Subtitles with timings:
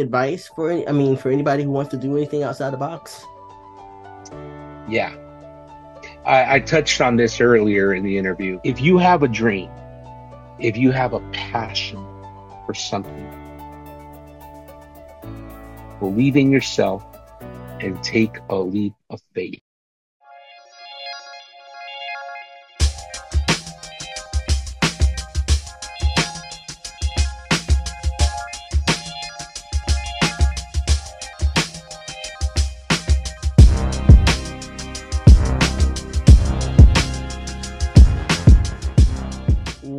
[0.00, 3.24] advice for any, I mean for anybody who wants to do anything outside the box?
[4.88, 5.14] Yeah.
[6.24, 8.60] I, I touched on this earlier in the interview.
[8.64, 9.70] If you have a dream,
[10.58, 12.04] if you have a passion
[12.66, 13.30] for something,
[16.00, 17.04] believe in yourself
[17.80, 19.60] and take a leap of faith.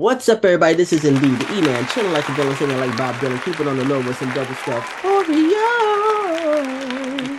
[0.08, 0.74] What's up, everybody?
[0.74, 3.76] This is indeed the E-Man, chilling like a villain, singing like Bob Dylan, keeping on
[3.76, 4.90] the low with some double stuff.
[5.02, 5.68] Oreo.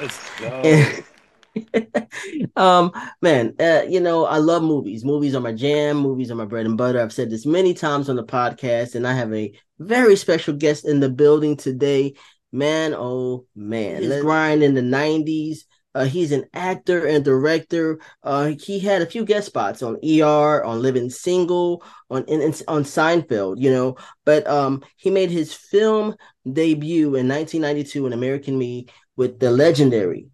[0.02, 2.12] Let's go.
[2.62, 2.92] um,
[3.22, 5.02] man, uh, you know, I love movies.
[5.02, 5.96] Movies are my jam.
[5.96, 7.00] Movies are my bread and butter.
[7.00, 10.84] I've said this many times on the podcast, and I have a very special guest
[10.84, 12.16] in the building today.
[12.52, 15.60] Man, oh man, Let's grind in the '90s.
[15.98, 17.98] Uh, he's an actor and director.
[18.22, 22.84] Uh, he had a few guest spots on ER, on Living Single, on in, on
[22.84, 23.96] Seinfeld, you know.
[24.24, 26.14] But um, he made his film
[26.50, 28.86] debut in 1992 in American Me
[29.16, 30.28] with the legendary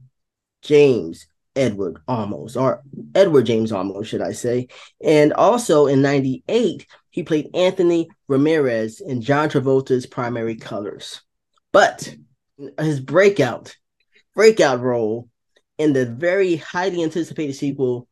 [0.60, 2.82] James Edward Olmos, or
[3.14, 4.68] Edward James Olmos, should I say?
[5.02, 11.22] And also in '98, he played Anthony Ramirez in John Travolta's Primary Colors.
[11.72, 12.14] But
[12.78, 13.74] his breakout
[14.34, 15.30] breakout role
[15.78, 18.08] in the very highly anticipated sequel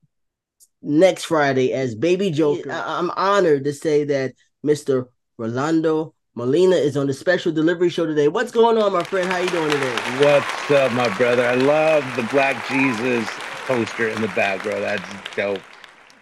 [0.80, 2.70] next Friday as Baby Joker.
[2.70, 5.08] I- am honored to say that Mr.
[5.38, 8.28] Rolando Molina is on the special delivery show today.
[8.28, 9.28] What's going on, my friend?
[9.28, 9.96] How you doing today?
[10.24, 11.44] What's up, my brother?
[11.44, 13.28] I love the Black Jesus
[13.66, 14.80] poster in the back, bro.
[14.80, 15.02] That's
[15.36, 15.60] dope.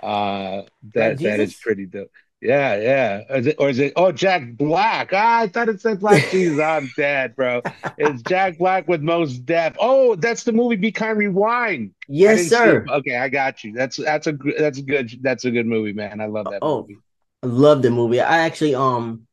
[0.03, 0.63] Uh,
[0.95, 2.11] that that is pretty dope.
[2.41, 3.37] Yeah, yeah.
[3.37, 3.93] Is it, or is it?
[3.97, 5.11] Oh, Jack Black.
[5.13, 6.59] Ah, I thought it said Black Jesus.
[6.59, 7.61] I'm dead, bro.
[7.99, 9.77] It's Jack Black with Mos Def.
[9.79, 11.93] Oh, that's the movie Be Kind Rewind.
[12.09, 12.87] Yes, sir.
[12.89, 13.73] Okay, I got you.
[13.73, 16.21] That's that's a that's a good that's a good movie, man.
[16.21, 16.99] I love that oh, movie.
[17.43, 18.21] I love the movie.
[18.21, 19.27] I actually um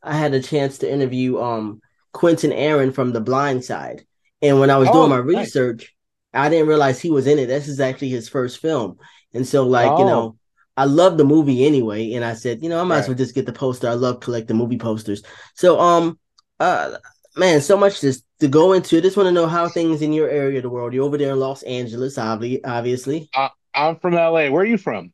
[0.00, 1.80] I had a chance to interview um
[2.12, 4.04] Quinton Aaron from The Blind Side,
[4.40, 5.46] and when I was oh, doing my nice.
[5.46, 5.96] research,
[6.32, 7.46] I didn't realize he was in it.
[7.46, 8.98] This is actually his first film,
[9.34, 9.98] and so like oh.
[9.98, 10.36] you know
[10.76, 13.00] I love the movie anyway, and I said, you know, I might right.
[13.02, 13.88] as well just get the poster.
[13.88, 15.22] I love collecting movie posters.
[15.54, 16.18] So, um,
[16.60, 16.96] uh,
[17.36, 18.96] man, so much just to go into.
[18.96, 20.94] I just want to know how things in your area of the world.
[20.94, 23.28] You're over there in Los Angeles, obviously.
[23.34, 24.48] Uh, I'm from LA.
[24.48, 25.12] Where are you from?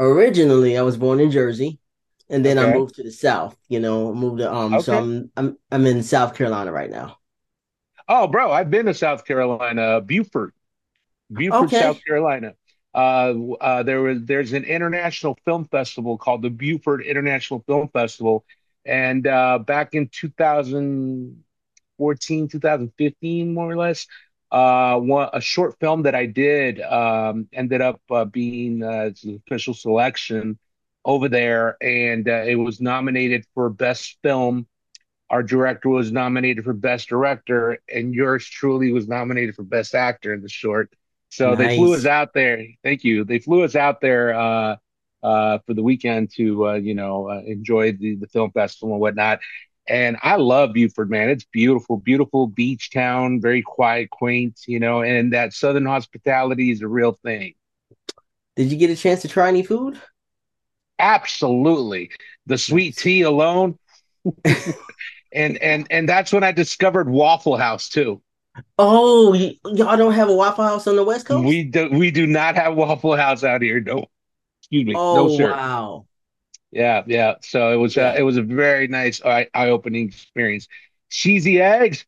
[0.00, 1.78] Originally, I was born in Jersey,
[2.30, 2.70] and then okay.
[2.70, 3.56] I moved to the South.
[3.68, 4.74] You know, moved to um.
[4.74, 4.82] Okay.
[4.82, 7.18] So I'm I'm I'm in South Carolina right now.
[8.08, 10.54] Oh, bro, I've been to South Carolina, Beaufort,
[11.30, 11.80] Beaufort, okay.
[11.80, 12.54] South Carolina
[12.94, 18.44] uh, uh, there was there's an international film festival called the Beaufort International Film Festival,
[18.84, 24.06] and uh, back in 2014, 2015, more or less,
[24.50, 29.36] uh, one, a short film that I did um, ended up uh, being uh, the
[29.36, 30.58] official selection
[31.04, 34.66] over there, and uh, it was nominated for best film.
[35.30, 40.34] Our director was nominated for best director, and yours truly was nominated for best actor
[40.34, 40.92] in the short.
[41.32, 41.58] So nice.
[41.58, 42.62] they flew us out there.
[42.84, 43.24] Thank you.
[43.24, 44.76] They flew us out there uh,
[45.22, 49.00] uh, for the weekend to uh, you know uh, enjoy the the film festival and
[49.00, 49.40] whatnot.
[49.88, 51.30] And I love Beaufort, man.
[51.30, 56.82] It's beautiful, beautiful beach town, very quiet, quaint, you know, and that southern hospitality is
[56.82, 57.54] a real thing.
[58.54, 59.98] Did you get a chance to try any food?
[60.98, 62.10] Absolutely.
[62.44, 63.78] The sweet tea alone.
[65.32, 68.20] and and and that's when I discovered Waffle House too.
[68.78, 71.44] Oh, y- y'all don't have a Waffle House on the West Coast?
[71.44, 71.88] We do.
[71.90, 73.80] We do not have Waffle House out here.
[73.80, 74.06] No,
[74.60, 74.94] excuse me.
[74.96, 75.52] Oh, no, sir.
[75.52, 76.06] wow.
[76.70, 77.34] Yeah, yeah.
[77.42, 77.96] So it was.
[77.96, 80.68] Uh, it was a very nice eye opening experience.
[81.10, 82.06] Cheesy eggs.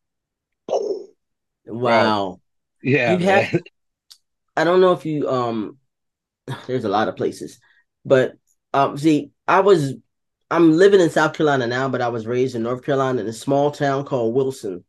[1.67, 2.41] Wow.
[2.83, 3.19] Yeah.
[3.19, 3.63] Have,
[4.57, 5.79] I don't know if you um.
[6.67, 7.59] There's a lot of places,
[8.05, 8.35] but
[8.73, 8.97] um.
[8.97, 9.95] See, I was.
[10.51, 13.33] I'm living in South Carolina now, but I was raised in North Carolina in a
[13.33, 14.85] small town called Wilson,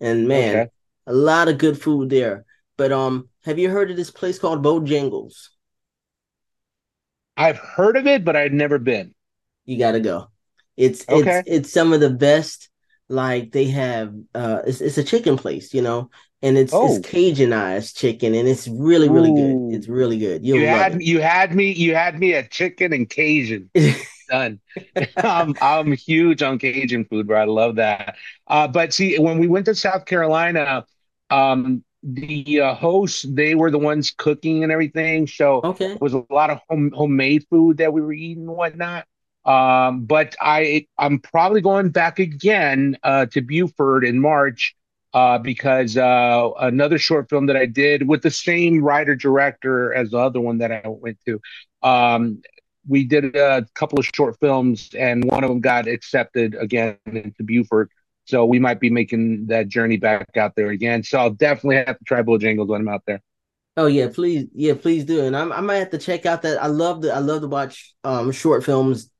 [0.00, 0.54] and man.
[0.56, 0.70] Okay
[1.06, 2.44] a lot of good food there.
[2.76, 5.48] But um, have you heard of this place called Bojangles?
[7.36, 9.14] I've heard of it, but I've never been.
[9.64, 10.28] You gotta go.
[10.76, 11.40] It's okay.
[11.40, 12.68] it's it's some of the best.
[13.08, 16.10] Like they have, uh, it's it's a chicken place, you know,
[16.42, 16.94] and it's oh.
[16.94, 19.70] it's Cajunized chicken, and it's really really Ooh.
[19.70, 19.76] good.
[19.76, 20.44] It's really good.
[20.44, 21.02] You'll you had it.
[21.02, 23.70] you had me you had me at chicken and Cajun.
[24.30, 24.60] Done.
[25.16, 27.40] I'm I'm huge on Cajun food, bro.
[27.40, 28.16] I love that.
[28.46, 30.86] Uh, but see, when we went to South Carolina,
[31.30, 35.92] um, the uh, hosts they were the ones cooking and everything, so okay.
[35.92, 39.06] it was a lot of home homemade food that we were eating and whatnot.
[39.44, 44.76] Um, but I I'm probably going back again uh, to Beaufort in March
[45.12, 50.10] uh, because uh, another short film that I did with the same writer director as
[50.10, 51.40] the other one that I went to.
[51.82, 52.42] Um,
[52.88, 57.42] we did a couple of short films, and one of them got accepted again into
[57.42, 57.90] Beaufort.
[58.24, 61.02] So we might be making that journey back out there again.
[61.02, 63.20] So I'll definitely have to try Bojangles when I'm out there.
[63.76, 65.24] Oh yeah, please, yeah, please do.
[65.24, 66.62] And I'm, I might have to check out that.
[66.62, 69.10] I love the I love to watch um short films.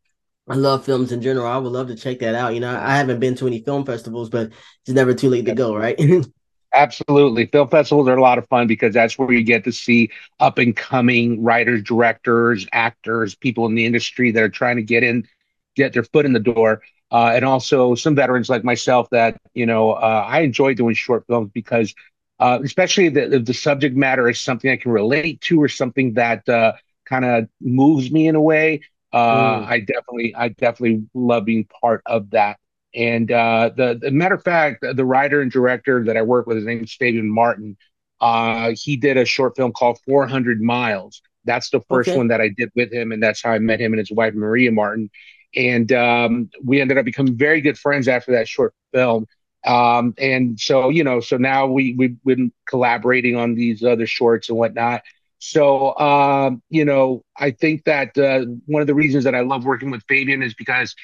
[0.48, 1.46] I love films in general.
[1.46, 2.54] I would love to check that out.
[2.54, 4.52] You know, I haven't been to any film festivals, but
[4.84, 5.98] it's never too late to go, right?
[6.72, 7.46] Absolutely.
[7.46, 10.08] Film festivals are a lot of fun because that's where you get to see
[10.38, 15.02] up and coming writers, directors, actors, people in the industry that are trying to get
[15.02, 15.26] in,
[15.74, 16.82] get their foot in the door.
[17.10, 21.24] Uh, and also some veterans like myself that, you know, uh, I enjoy doing short
[21.26, 21.92] films because,
[22.38, 26.48] uh, especially the, the subject matter is something I can relate to or something that
[26.48, 26.74] uh,
[27.04, 28.82] kind of moves me in a way.
[29.12, 29.66] Uh, mm.
[29.66, 32.59] I definitely, I definitely love being part of that.
[32.94, 36.56] And uh, the, the matter of fact, the writer and director that I work with,
[36.56, 37.76] his name is Fabian Martin.
[38.20, 41.22] Uh, he did a short film called 400 Miles.
[41.44, 42.18] That's the first okay.
[42.18, 44.34] one that I did with him, and that's how I met him and his wife
[44.34, 45.10] Maria Martin.
[45.56, 49.26] And um, we ended up becoming very good friends after that short film.
[49.64, 54.48] Um, and so, you know, so now we we've been collaborating on these other shorts
[54.48, 55.02] and whatnot.
[55.38, 59.64] So, um, you know, I think that uh, one of the reasons that I love
[59.64, 60.94] working with Fabian is because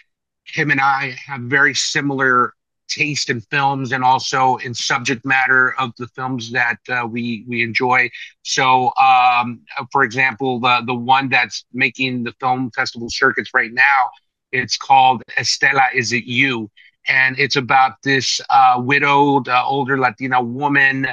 [0.46, 2.52] him and I have very similar
[2.88, 7.62] taste in films and also in subject matter of the films that uh, we we
[7.62, 8.08] enjoy.
[8.42, 9.60] So, um,
[9.92, 14.10] for example, the the one that's making the film festival circuits right now,
[14.52, 15.92] it's called Estela.
[15.94, 16.70] Is it you?
[17.08, 21.06] And it's about this uh, widowed uh, older Latina woman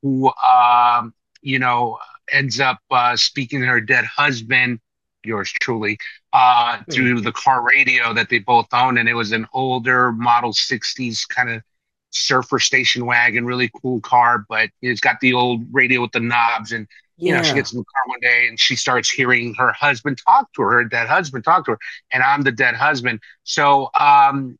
[0.00, 1.98] who, um, you know,
[2.30, 4.78] ends up uh, speaking to her dead husband
[5.24, 5.98] yours truly
[6.32, 6.90] uh, hmm.
[6.90, 11.26] through the car radio that they both own, and it was an older model '60s
[11.28, 11.62] kind of
[12.10, 16.72] surfer station wagon, really cool car, but it's got the old radio with the knobs
[16.72, 16.86] and
[17.18, 17.36] you yeah.
[17.36, 20.52] know, she gets in the car one day and she starts hearing her husband talk
[20.54, 21.78] to her, her dead husband talk to her,
[22.10, 23.20] and I'm the dead husband.
[23.44, 24.56] So um,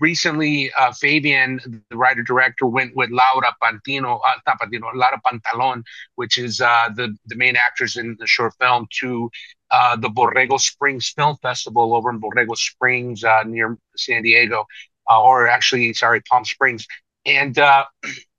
[0.00, 5.84] recently, uh, Fabian, the writer director, went with Laura Pantino, uh, Pantino, Laura Pantalon,
[6.14, 9.30] which is uh, the the main actress in the short film, to
[9.70, 14.66] uh, the Borrego Springs Film Festival over in Borrego Springs uh, near San Diego,
[15.10, 16.86] uh, or actually, sorry, Palm Springs,
[17.26, 17.54] and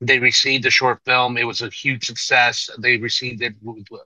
[0.00, 1.36] they received the short film.
[1.36, 2.68] It was a huge success.
[2.78, 3.54] They received it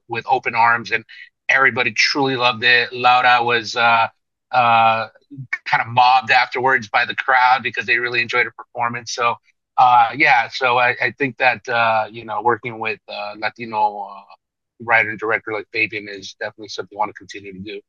[0.09, 1.05] with, open arms, and
[1.49, 2.93] everybody truly loved it.
[2.93, 4.09] Laura was uh,
[4.51, 5.09] uh,
[5.65, 9.13] kind of mobbed afterwards by the crowd because they really enjoyed her performance.
[9.15, 9.37] So,
[9.79, 14.23] uh, yeah, so I, I think that uh, you know working with uh, Latino uh,
[14.81, 17.81] writer and director like Fabian is definitely something I want to continue to do.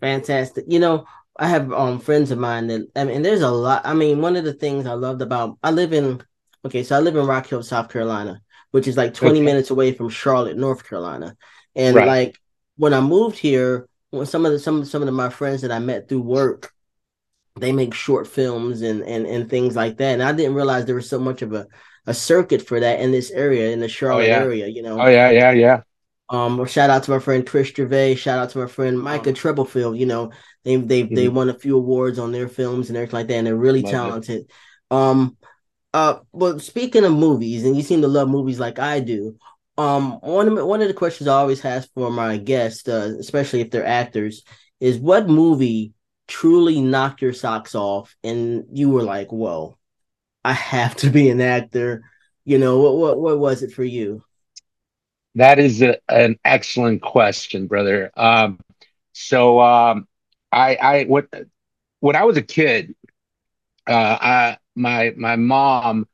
[0.00, 0.64] Fantastic.
[0.68, 1.06] You know,
[1.38, 3.82] I have um friends of mine that I mean, there's a lot.
[3.84, 6.22] I mean, one of the things I loved about I live in
[6.64, 8.40] Okay, so I live in Rock Hill, South Carolina,
[8.70, 9.44] which is like 20 okay.
[9.44, 11.36] minutes away from Charlotte, North Carolina.
[11.74, 12.06] And right.
[12.06, 12.38] like
[12.76, 15.72] when I moved here, when some of the some some of the, my friends that
[15.72, 16.72] I met through work,
[17.56, 20.14] they make short films and and and things like that.
[20.14, 21.66] And I didn't realize there was so much of a
[22.06, 24.38] a circuit for that in this area, in the Charlotte oh, yeah.
[24.38, 25.00] area, you know.
[25.00, 25.80] Oh yeah, yeah, yeah.
[26.30, 28.16] Um, shout out to my friend Chris Gervais.
[28.16, 29.32] Shout out to my friend Micah oh.
[29.32, 29.98] Treblefield.
[29.98, 30.32] You know,
[30.64, 31.14] they they mm-hmm.
[31.14, 33.82] they won a few awards on their films and everything like that, and they're really
[33.82, 34.40] Love talented.
[34.40, 34.50] It.
[34.90, 35.36] Um,
[35.94, 39.36] uh, well, speaking of movies, and you seem to love movies like I do.
[39.76, 43.60] Um, one of one of the questions I always ask for my guests, uh, especially
[43.60, 44.42] if they're actors,
[44.80, 45.92] is what movie
[46.26, 49.78] truly knocked your socks off, and you were like, "Whoa,
[50.44, 52.02] I have to be an actor."
[52.44, 54.22] You know, what what what was it for you?
[55.36, 58.10] That is a, an excellent question, brother.
[58.16, 58.58] Um,
[59.12, 60.08] so um,
[60.50, 61.28] I I what
[62.00, 62.94] when I was a kid,
[63.86, 66.06] uh, I my my mom,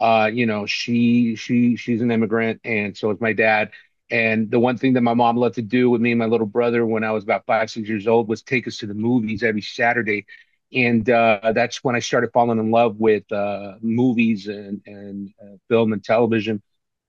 [0.00, 3.70] uh, you know, she she she's an immigrant, and so is my dad.
[4.10, 6.46] And the one thing that my mom loved to do with me and my little
[6.46, 9.42] brother when I was about five, six years old was take us to the movies
[9.42, 10.26] every Saturday.
[10.72, 15.56] And uh, that's when I started falling in love with uh, movies and, and uh,
[15.68, 16.62] film and television.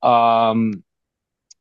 [0.03, 0.84] Um,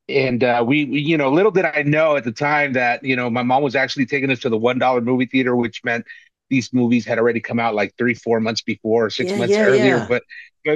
[0.08, 3.16] and uh, we, we, you know, little did I know at the time that, you
[3.16, 6.04] know, my mom was actually taking us to the $1 movie theater, which meant
[6.50, 9.64] these movies had already come out like three, four months before, six yeah, months yeah,
[9.64, 9.96] earlier.
[9.96, 10.06] Yeah.
[10.08, 10.22] But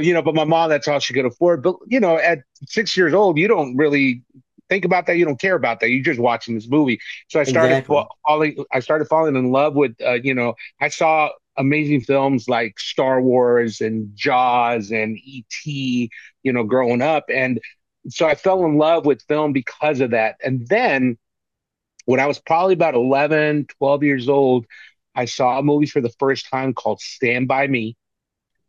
[0.02, 1.62] you know, but my mom, that's all she could afford.
[1.62, 4.23] But you know, at six years old, you don't really
[4.71, 5.19] think about that.
[5.19, 5.90] You don't care about that.
[5.90, 6.99] You're just watching this movie.
[7.28, 8.04] So I started exactly.
[8.26, 8.64] falling.
[8.73, 9.95] I started falling in love with.
[10.00, 16.11] Uh, you know, I saw amazing films like Star Wars and Jaws and E.T.
[16.43, 17.61] You know, growing up, and
[18.09, 20.37] so I fell in love with film because of that.
[20.43, 21.19] And then
[22.07, 24.66] when I was probably about 11, 12 years old,
[25.14, 27.97] I saw a movie for the first time called Stand By Me.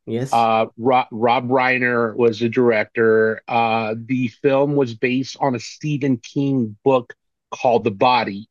[0.05, 0.31] Yes.
[0.31, 3.41] Uh, Rob, Rob Reiner was the director.
[3.47, 7.15] Uh, the film was based on a Stephen King book
[7.51, 8.47] called The Body.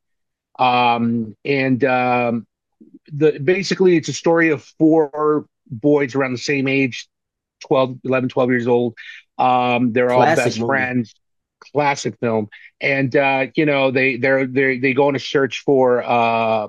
[0.59, 2.47] Um, and um,
[3.11, 7.07] the basically it's a story of four boys around the same age
[7.67, 8.95] 12 11 12 years old
[9.37, 10.67] um, they're Classic all best movie.
[10.67, 11.13] friends
[11.59, 12.47] classic film
[12.79, 16.67] and uh, you know they they're they they go on a search for uh,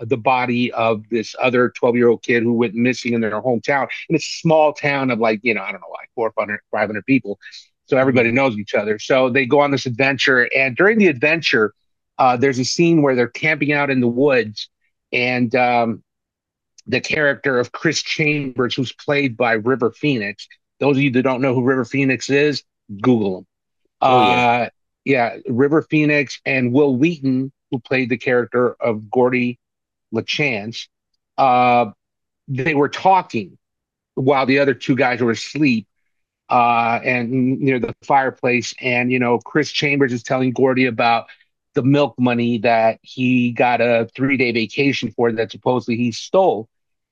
[0.00, 3.88] the body of this other 12 year old kid who went missing in their hometown
[4.08, 7.06] and it's a small town of like you know i don't know like 400 500
[7.06, 7.38] people
[7.86, 11.72] so everybody knows each other so they go on this adventure and during the adventure
[12.18, 14.68] uh, there's a scene where they're camping out in the woods
[15.12, 16.02] and um,
[16.86, 20.46] the character of Chris Chambers, who's played by River Phoenix.
[20.80, 22.62] Those of you that don't know who River Phoenix is,
[23.00, 23.46] Google him.
[24.00, 24.46] Oh, yeah.
[24.46, 24.68] Uh,
[25.04, 29.58] yeah, River Phoenix and Wil Wheaton, who played the character of Gordie
[30.14, 30.88] LaChance,
[31.38, 31.90] uh,
[32.48, 33.58] they were talking
[34.14, 35.86] while the other two guys were asleep
[36.48, 38.74] uh, and near the fireplace.
[38.80, 41.26] And, you know, Chris Chambers is telling Gordie about
[41.74, 46.68] the milk money that he got a three day vacation for that supposedly he stole.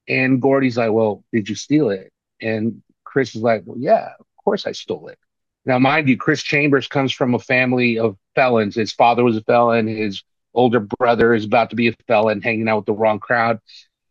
[0.08, 2.10] And Gordie's like, Well, did you steal it?
[2.40, 5.18] And Chris is like, Well, yeah, of course I stole it.
[5.66, 8.74] Now, mind you, Chris Chambers comes from a family of felons.
[8.74, 9.86] His father was a felon.
[9.86, 10.22] His
[10.54, 13.60] older brother is about to be a felon, hanging out with the wrong crowd.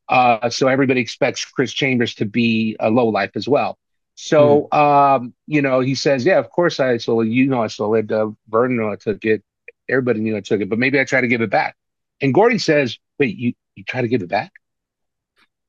[0.09, 3.77] Uh, so everybody expects Chris Chambers to be a low life as well.
[4.15, 4.77] So, mm.
[4.77, 7.25] um, you know, he says, yeah, of course I stole.
[7.25, 8.11] You know, I stole it.
[8.11, 9.43] Uh, Vernon I took it.
[9.89, 11.75] Everybody knew I took it, but maybe I try to give it back.
[12.21, 14.53] And Gordie says, wait, you, you try to give it back?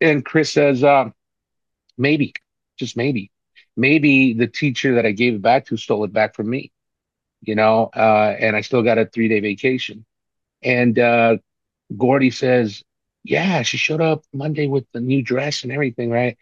[0.01, 1.11] And Chris says, uh,
[1.97, 2.35] maybe,
[2.79, 3.31] just maybe.
[3.77, 6.71] Maybe the teacher that I gave it back to stole it back from me,
[7.41, 10.05] you know, uh, and I still got a three day vacation.
[10.65, 11.37] And uh,
[11.97, 12.83] Gordie says,
[13.23, 16.37] yeah, she showed up Monday with the new dress and everything, right?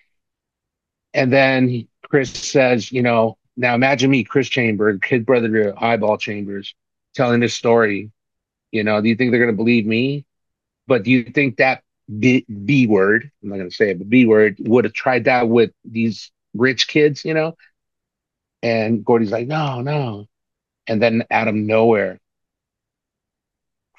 [1.15, 6.17] And then Chris says, you know, now imagine me, Chris Chambers, kid brother to Eyeball
[6.17, 6.75] Chambers,
[7.15, 8.11] telling this story,
[8.71, 10.25] you know, do you think they're going to believe me?
[10.87, 11.83] But do you think that
[12.19, 15.25] B, B word, I'm not going to say it, but B word would have tried
[15.25, 17.57] that with these rich kids, you know?
[18.63, 20.27] And Gordie's like, no, no.
[20.87, 22.19] And then out of nowhere,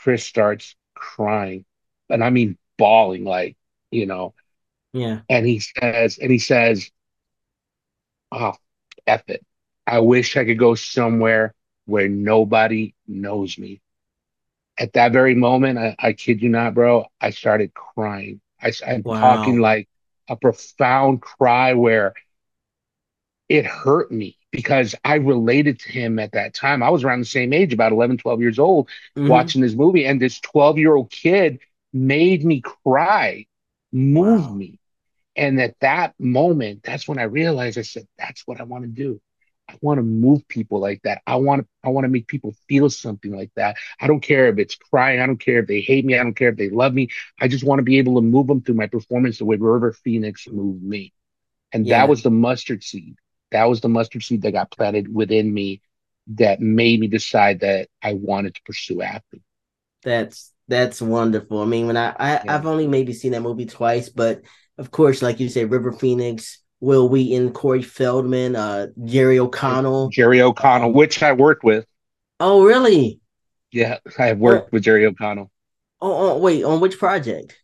[0.04, 1.64] Chris starts crying.
[2.10, 3.56] And I mean, bawling, like,
[3.90, 4.34] you know.
[4.92, 5.22] Yeah.
[5.30, 6.92] And he says, and he says,
[8.30, 8.54] oh,
[9.08, 9.46] F it.
[9.88, 11.56] I wish I could go somewhere
[11.86, 13.82] where nobody knows me.
[14.78, 18.42] At that very moment, I, I kid you not, bro, I started crying.
[18.62, 19.20] I, am wow.
[19.20, 19.88] talking like
[20.28, 22.14] a profound cry where
[23.48, 26.84] it hurt me because I related to him at that time.
[26.84, 29.28] I was around the same age, about 11, 12 years old, mm-hmm.
[29.28, 30.06] watching this movie.
[30.06, 31.60] And this 12 year old kid
[31.92, 33.48] made me cry,
[33.92, 34.54] moved wow.
[34.54, 34.80] me.
[35.36, 38.90] And at that moment, that's when I realized I said, that's what I want to
[38.90, 39.20] do.
[39.68, 41.24] I want to move people like that.
[41.26, 43.78] I want to I want to make people feel something like that.
[44.00, 45.20] I don't care if it's crying.
[45.20, 46.20] I don't care if they hate me.
[46.20, 47.08] I don't care if they love me.
[47.42, 49.94] I just want to be able to move them through my performance the way River
[49.94, 51.14] Phoenix moved me.
[51.72, 52.00] And yeah.
[52.00, 53.16] that was the mustard seed.
[53.54, 55.82] That was the mustard seed that got planted within me
[56.28, 59.42] that made me decide that I wanted to pursue acting.
[60.04, 61.62] That's that's wonderful.
[61.62, 62.56] I mean, when I, I yeah.
[62.56, 64.42] I've only maybe seen that movie twice, but
[64.78, 70.10] of course, like you say, River Phoenix, Wil Wheaton, Corey Feldman, uh, Jerry O'Connell.
[70.10, 71.86] Jerry O'Connell, which I worked with.
[72.40, 73.20] Oh, really?
[73.72, 74.70] Yeah, I have worked oh.
[74.74, 75.52] with Jerry O'Connell.
[76.02, 77.58] Oh, oh, wait, on which project?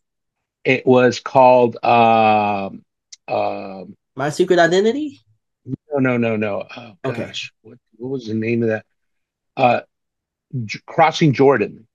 [0.64, 2.84] It was called um,
[3.28, 5.22] um, My Secret Identity.
[6.00, 6.68] No, no, no, no.
[6.76, 7.26] Oh, okay.
[7.26, 8.86] Gosh, what, what was the name of that?
[9.56, 9.82] Uh,
[10.66, 11.88] J- Crossing Jordan.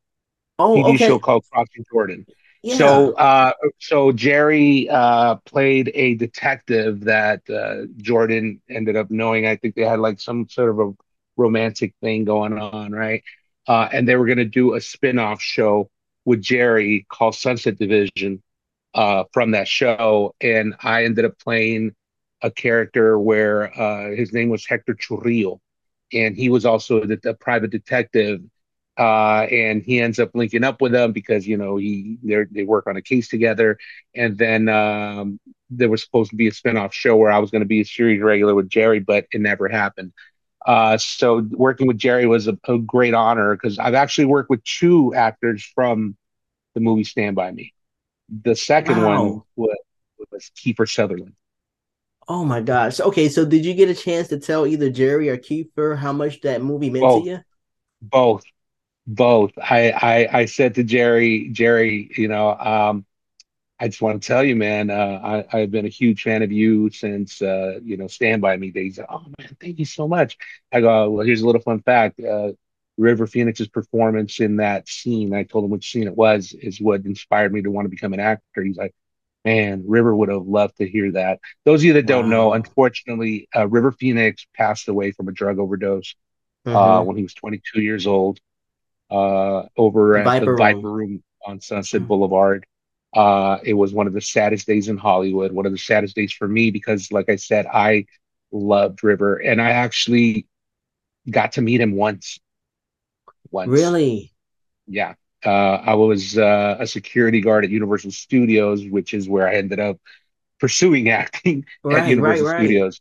[0.58, 1.06] Oh, TV okay.
[1.06, 2.26] show called Crossing Jordan.
[2.62, 2.76] Yeah.
[2.76, 9.46] So, uh, so Jerry uh, played a detective that uh, Jordan ended up knowing.
[9.46, 10.92] I think they had like some sort of a
[11.36, 13.22] romantic thing going on, right?
[13.66, 15.90] Uh, and they were going to do a spin-off show
[16.24, 18.42] with Jerry called Sunset Division
[18.94, 21.94] uh, from that show, and I ended up playing
[22.44, 25.58] a character where uh, his name was Hector Churrillo,
[26.12, 28.40] and he was also a, a private detective
[28.96, 32.86] uh, and he ends up linking up with them because you know he they work
[32.86, 33.76] on a case together,
[34.14, 37.62] and then um, there was supposed to be a spinoff show where I was going
[37.62, 40.12] to be a series regular with Jerry, but it never happened.
[40.64, 44.62] Uh, so working with Jerry was a, a great honor because I've actually worked with
[44.64, 46.16] two actors from
[46.74, 47.74] the movie Stand by Me.
[48.42, 49.24] The second wow.
[49.24, 49.76] one was,
[50.30, 51.34] was Kiefer Sutherland.
[52.28, 53.00] Oh my gosh!
[53.00, 56.40] Okay, so did you get a chance to tell either Jerry or Kiefer how much
[56.42, 57.24] that movie meant Both.
[57.24, 57.38] to you?
[58.02, 58.44] Both
[59.06, 59.52] Both.
[59.58, 63.04] I, I I said to Jerry, Jerry, you know, um,
[63.78, 66.52] I just want to tell you, man, uh, I, I've been a huge fan of
[66.52, 68.98] you since uh, you know, Stand By Me days.
[69.08, 70.38] Oh man, thank you so much.
[70.72, 72.20] I go, well, here's a little fun fact.
[72.20, 72.52] Uh,
[72.96, 77.04] River Phoenix's performance in that scene, I told him which scene it was, is what
[77.04, 78.62] inspired me to want to become an actor.
[78.62, 78.94] He's like,
[79.44, 81.40] man, River would have loved to hear that.
[81.64, 85.58] Those of you that don't know, unfortunately, uh, River Phoenix passed away from a drug
[85.58, 86.14] overdose
[86.72, 88.40] uh, hmm when he was 22 years old
[89.10, 90.92] uh, over The at the Viper Viper Room.
[90.92, 92.06] Room on Sunset Mhm.
[92.06, 92.66] Boulevard.
[93.14, 96.32] Uh, it was one of the saddest days in Hollywood, one of the saddest days
[96.32, 98.06] for me because, like I said, I
[98.52, 100.46] loved River and I actually
[101.30, 102.38] got to meet him once.
[103.50, 103.96] Once.
[103.96, 104.32] Really?
[104.86, 105.14] Yeah.
[105.44, 109.80] Uh, I was uh, a security guard at Universal Studios, which is where I ended
[109.80, 109.98] up
[110.60, 112.60] pursuing acting at Right, right, Universal right.
[112.60, 113.00] Studios.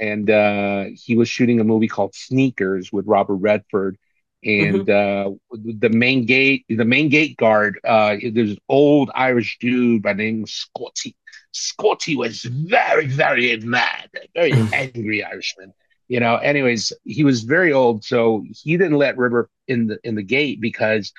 [0.00, 3.96] And uh, he was shooting a movie called Sneakers with Robert Redford.
[4.44, 10.02] And uh, the main gate, the main gate guard, uh, there's an old Irish dude
[10.02, 11.16] by the name of Scotty.
[11.52, 15.72] Scotty was very, very mad, very angry Irishman.
[16.08, 20.14] You know, anyways, he was very old, so he didn't let River in the in
[20.16, 21.12] the gate because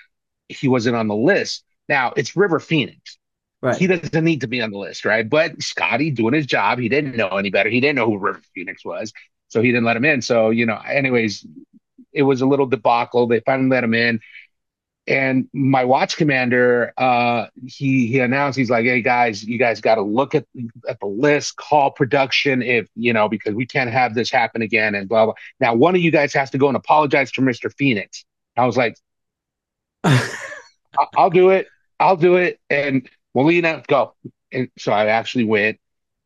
[0.50, 1.64] he wasn't on the list.
[1.88, 3.18] Now it's River Phoenix
[3.74, 5.28] he doesn't need to be on the list, right?
[5.28, 7.70] But Scotty doing his job, he didn't know any better.
[7.70, 9.14] He didn't know who River Phoenix was,
[9.48, 10.22] so he didn't let him in.
[10.22, 11.46] So you know, anyways,
[12.14, 13.28] it was a little debacle.
[13.28, 14.20] They finally let him in,
[15.08, 19.96] and my watch commander, uh, he he announced he's like, "Hey guys, you guys got
[19.96, 20.46] to look at
[20.88, 24.96] at the list, call production if you know because we can't have this happen again."
[24.96, 25.36] And blah blah.
[25.60, 28.26] Now, one of you guys has to go and apologize to Mister Phoenix.
[28.58, 28.96] I was like,
[31.18, 31.68] I'll do it.
[32.00, 32.60] I'll do it.
[32.70, 34.16] And Molina, go.
[34.52, 35.80] And so I actually went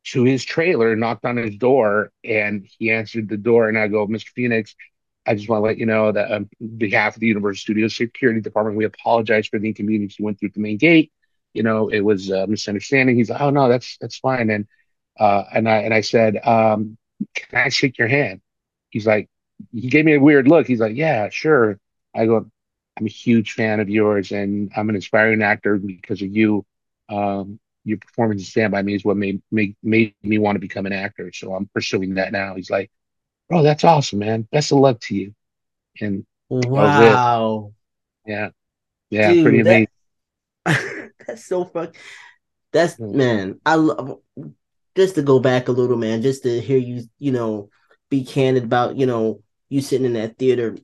[0.06, 3.70] to his trailer, knocked on his door, and he answered the door.
[3.70, 4.30] And I go, Mr.
[4.30, 4.76] Phoenix,
[5.26, 8.42] I just want to let you know that on behalf of the Universal Studios Security
[8.42, 11.12] Department, we apologize for the inconvenience you went through the main gate.
[11.54, 13.16] You know, it was a misunderstanding.
[13.16, 14.50] He's like, oh no, that's that's fine.
[14.50, 14.68] And
[15.20, 16.98] uh, and I and I said, um,
[17.36, 18.42] can I shake your hand?
[18.90, 19.30] He's like,
[19.72, 20.68] he gave me a weird look.
[20.68, 21.80] He's like, yeah, sure.
[22.16, 22.50] I go,
[23.00, 26.66] I'm a huge fan of yours, and I'm an inspiring actor because of you.
[27.08, 30.60] Um, your performance in Stand By Me is what made, made made me want to
[30.60, 31.32] become an actor.
[31.34, 32.56] So I'm pursuing that now.
[32.56, 32.92] He's like,
[33.48, 34.48] bro, that's awesome, man.
[34.52, 35.34] Best of luck to you.
[36.02, 36.60] And that.
[36.68, 37.74] Wow.
[38.26, 38.50] Yeah,
[39.10, 39.90] yeah, pretty Dude, that
[40.66, 41.12] amazing.
[41.28, 41.92] that's so fun.
[42.72, 44.20] That's man, I love
[44.96, 47.70] just to go back a little, man, just to hear you, you know,
[48.10, 50.76] be candid about, you know, you sitting in that theater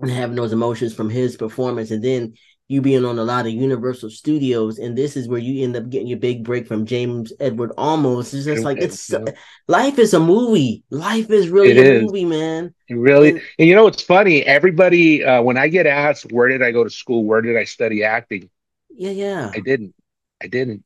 [0.00, 2.34] and having those emotions from his performance, and then
[2.68, 5.88] you being on a lot of Universal Studios, and this is where you end up
[5.90, 8.32] getting your big break from James Edward Olmos.
[8.32, 9.32] It's just like it's Yeah.
[9.68, 10.84] life is a movie.
[10.90, 12.12] Life is really It a is.
[12.12, 12.74] movie, man.
[12.88, 14.42] It really, And and you know it's funny?
[14.44, 17.64] Everybody, uh, when I get asked where did I go to school, where did I
[17.64, 18.50] study acting,
[18.90, 19.54] yeah, yeah.
[19.54, 19.94] I didn't.
[20.42, 20.84] I didn't.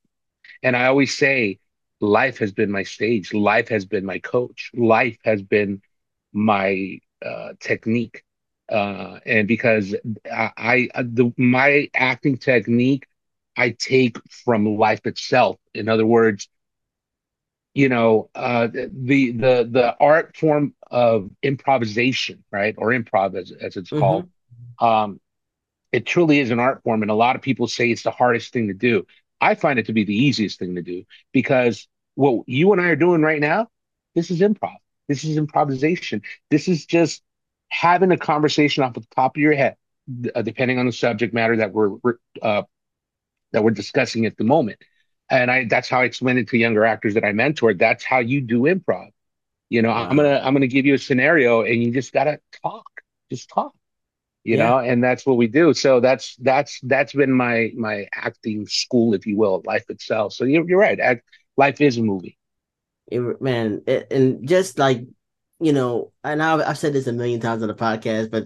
[0.62, 1.60] And I always say,
[2.00, 3.34] life has been my stage.
[3.34, 4.70] Life has been my coach.
[4.74, 5.82] Life has been
[6.32, 8.24] my uh, technique.
[8.70, 9.94] Uh, and because
[10.30, 13.06] I, I the my acting technique,
[13.56, 15.58] I take from life itself.
[15.74, 16.48] In other words,
[17.74, 23.76] you know, uh, the the the art form of improvisation, right, or improv as as
[23.76, 24.26] it's hmm called.
[24.80, 25.20] Um,
[25.92, 28.52] it truly is an art form, and a lot of people say it's the hardest
[28.52, 29.06] thing to do.
[29.40, 32.86] I find it to be the easiest thing to do because what you and I
[32.88, 33.68] are doing right now,
[34.14, 34.76] this is improv.
[35.08, 36.22] This is improvisation.
[36.50, 37.22] This is just
[37.80, 39.76] having a conversation off the top of your head,
[40.34, 41.90] uh, depending on the subject matter that we're
[42.42, 42.62] uh,
[43.52, 44.78] that we're discussing at the moment.
[45.30, 47.74] And I that's how I explain it to younger actors that I mentor.
[47.74, 49.08] That's how you do improv.
[49.70, 52.86] You know, I'm gonna I'm gonna give you a scenario, and you just gotta talk,
[53.30, 53.72] just talk
[54.44, 54.58] you Yeah.
[54.58, 59.14] know and that's what we do so that's that's that's been my my acting school
[59.14, 61.22] if you will life itself so you're, you're right act,
[61.56, 62.38] life is a movie
[63.10, 65.02] It, man, it, and just like
[65.60, 68.44] you know, and I've, I've said this a million times on the podcast, but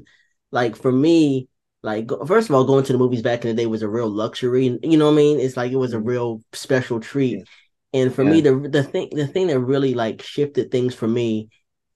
[0.51, 1.49] like for me,
[1.83, 4.09] like first of all, going to the movies back in the day was a real
[4.09, 4.79] luxury.
[4.83, 5.41] You know what I mean?
[5.41, 6.01] It's like it was a Mhm.
[6.01, 7.45] real special yeah treat.
[7.93, 11.09] And for yeah me, the the thing the thing that really like shifted things for
[11.09, 11.49] me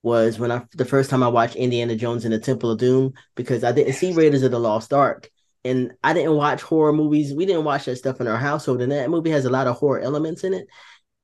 [0.03, 3.13] was when I the first time I watched Indiana Jones and the Temple of Doom
[3.37, 5.29] because I didn't see Raiders of the Lost Ark.
[5.65, 7.33] And I didn't watch horror movies.
[7.35, 8.83] We didn't watch that stuff in our household.
[8.83, 10.67] And that movie has a lot of horror elements in it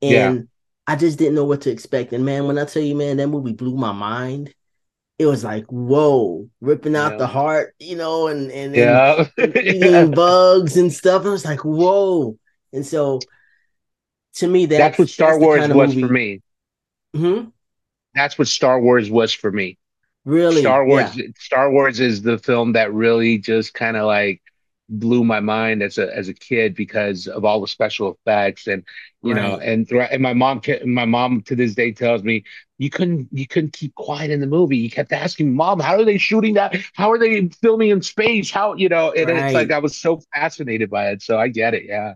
[0.06, 0.48] yeah and
[0.88, 2.14] I just didn't know what to expect.
[2.14, 4.54] And man, when I tell you, man, that movie blew my mind.
[5.18, 9.26] It was like, whoa, ripping out yeah the heart, you know, and and and, yeah
[9.38, 11.26] and eating bugs and stuff.
[11.26, 12.38] I was like, whoa.
[12.72, 13.28] And so
[14.34, 16.08] to me, that's what star that's wars kind of was for movie.
[16.08, 16.42] me
[17.16, 17.52] Mhm.
[18.14, 19.78] that's what star wars was for me
[20.24, 20.60] Really?
[20.60, 21.26] Star Wars Yeah.
[21.38, 24.42] Star Wars is the film that really just kind of like
[24.88, 28.84] blew my mind as a as a kid because of all the special effects and
[29.22, 32.42] you know and throughout and my mom my mom to this day tells me
[32.78, 34.78] you couldn't you couldn't keep quiet in the movie.
[34.78, 36.76] You kept asking mom how are they shooting that?
[36.94, 38.50] How are they filming in space?
[38.50, 39.12] How you know?
[39.12, 42.14] And it's like I was so fascinated by it so I get it yeah.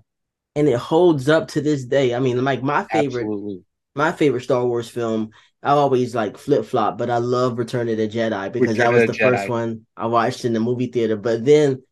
[0.54, 2.14] And it holds up to this day.
[2.14, 3.64] I mean, like my favorite absolutely.
[3.94, 5.30] my favorite Star Wars film,
[5.62, 9.02] I always like flip flop, but I love Return of the Jedi because that was
[9.02, 11.16] the the first one I watched in the movie theater.
[11.16, 11.82] But then,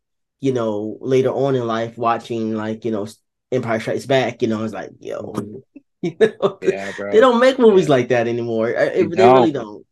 [0.40, 3.06] you know, later on in life, watching like, you know,
[3.52, 5.34] Empire Strikes Back, you know, it's like, yo,
[6.02, 7.90] you know, yeah they don't make movies yeah.
[7.90, 8.72] like that anymore.
[8.72, 9.84] They they really don't.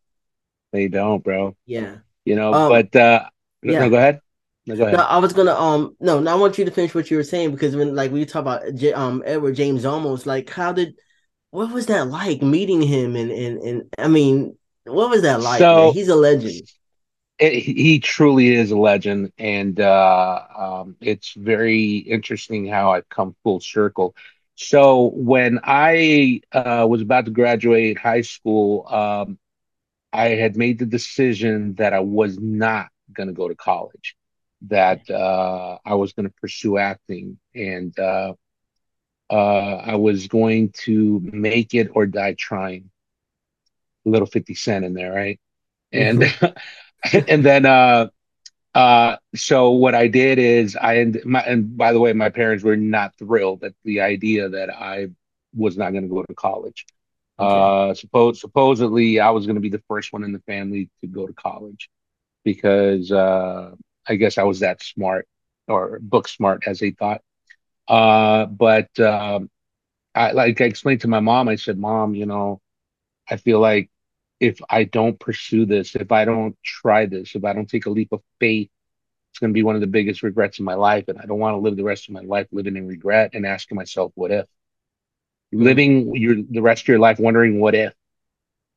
[0.71, 1.55] they don't bro.
[1.65, 1.99] Yeah.
[2.25, 3.29] you know Um, but uh
[3.63, 3.89] no yeah.
[3.89, 4.21] go ahead.
[4.65, 5.03] No go No, ahead.
[5.03, 7.51] I was gonna um no, no, I want you to finish what you were saying
[7.51, 10.95] because when like we talk about J- um Edward James Olmos like how did
[11.51, 15.71] what was that like meeting him and and and I mean what was that like
[15.73, 15.89] man?
[15.89, 16.67] So he's a legend
[17.39, 23.35] it, he truly is a legend, and uh, um, it's very interesting how I've come
[23.43, 24.15] full circle.
[24.55, 29.37] So when I uh, was about to graduate high school, um,
[30.13, 34.15] I had made the decision that I was not going to go to college,
[34.67, 38.33] that uh, I was going to pursue acting, and uh,
[39.29, 42.89] uh, I was going to make it or die trying.
[44.05, 45.39] A little 50 Cent in there, right?
[45.91, 46.29] And hmm
[47.27, 48.07] and then uh
[48.75, 52.63] Uh, so what I did is I and my and by the way, my parents
[52.63, 55.07] were not thrilled at the idea that I
[55.55, 56.85] was not going to go to college.
[57.39, 60.89] okay Uh, suppose supposedly I was going to be the first one in the family
[61.01, 61.89] to go to college
[62.43, 63.75] because uh,
[64.07, 65.25] I guess I was that smart
[65.67, 67.21] or book smart as they thought.
[67.87, 69.49] Uh, but um,
[70.15, 72.59] I like I explained to my mom, I said, Mom, you know,
[73.29, 73.89] I feel like
[74.39, 77.89] if I don't pursue this, if I don't try this, if I don't take a
[77.89, 78.69] leap of faith
[79.31, 81.05] it's going to be one of the biggest regrets in my life.
[81.07, 83.45] And I don't want to live the rest of my life living in regret and
[83.45, 84.45] asking myself, what if?
[85.51, 87.93] Living your the rest of your life wondering, what if?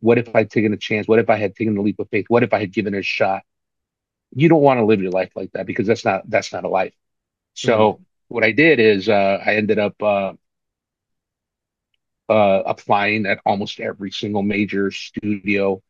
[0.00, 1.06] What if I'd taken a chance?
[1.06, 2.26] What if I had taken the leap of faith?
[2.28, 3.42] What if I had given it a shot?
[4.34, 6.68] You don't want to live your life like that because that's not that's not a
[6.68, 6.94] life.
[7.54, 10.32] So what I did is uh, I ended up uh,
[12.28, 15.82] uh, applying at almost every single major studio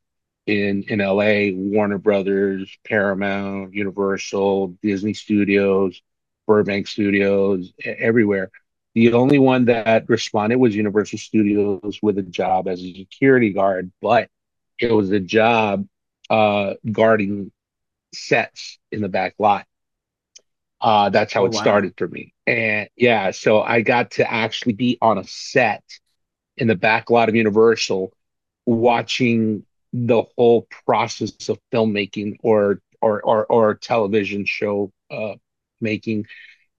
[0.47, 6.01] in in LA, Warner Brothers, Paramount, Universal, Disney Studios,
[6.47, 8.51] Burbank Studios, everywhere.
[8.95, 13.91] The only one that responded was Universal Studios with a job as a security guard,
[14.03, 14.29] but
[14.79, 15.87] it was a job
[16.29, 17.53] uh, guarding
[18.15, 19.67] sets in the back lot.
[20.81, 22.35] Uh, that's how oh it wow started for me.
[22.47, 25.85] And yeah, so I got to actually be on a set
[26.57, 28.13] in the back lot of Universal
[28.67, 35.35] watching the whole process of filmmaking or or or, or television show uh,
[35.81, 36.27] making,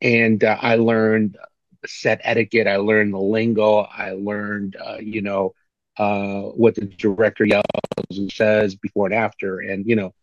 [0.02, 1.38] and uh, I learned
[1.86, 2.68] set etiquette.
[2.68, 3.80] I learned the lingo.
[3.80, 5.54] I learned, uh, you know,
[5.98, 7.64] uh, what the director yells
[8.12, 10.14] and says before and after, and you know,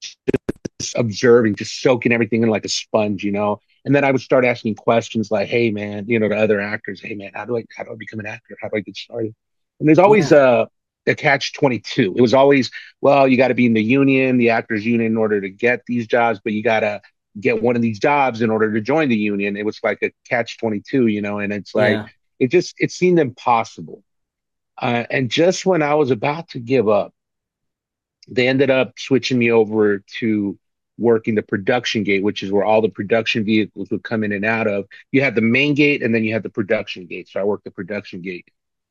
[0.00, 3.60] just observing, just soaking everything in like a sponge, you know.
[3.84, 7.00] And then I would start asking questions like, "Hey, man," you know, to other actors,
[7.00, 8.56] "Hey, man, how do I how do I become an actor?
[8.60, 9.34] How do I get started?"
[9.80, 10.64] And there's always yeah
[11.06, 12.14] a a catch 22.
[12.16, 12.70] It was always,
[13.02, 15.82] well, you got to be in the union, the actors union in order to get
[15.86, 17.02] these jobs, but you got to
[17.38, 19.56] get one of these jobs in order to join the union.
[19.56, 22.90] It was like a catch 22, you know, and it's like yeah it just it
[22.90, 24.02] seemed impossible.
[24.80, 27.14] Uh, and just when I was about to give up,
[28.28, 30.58] they ended up switching me over to
[30.98, 34.44] working the production gate, which is where all the production vehicles would come in and
[34.44, 34.86] out of.
[35.12, 37.28] You had the main gate and then you had the production gate.
[37.28, 38.48] So I worked the production gate.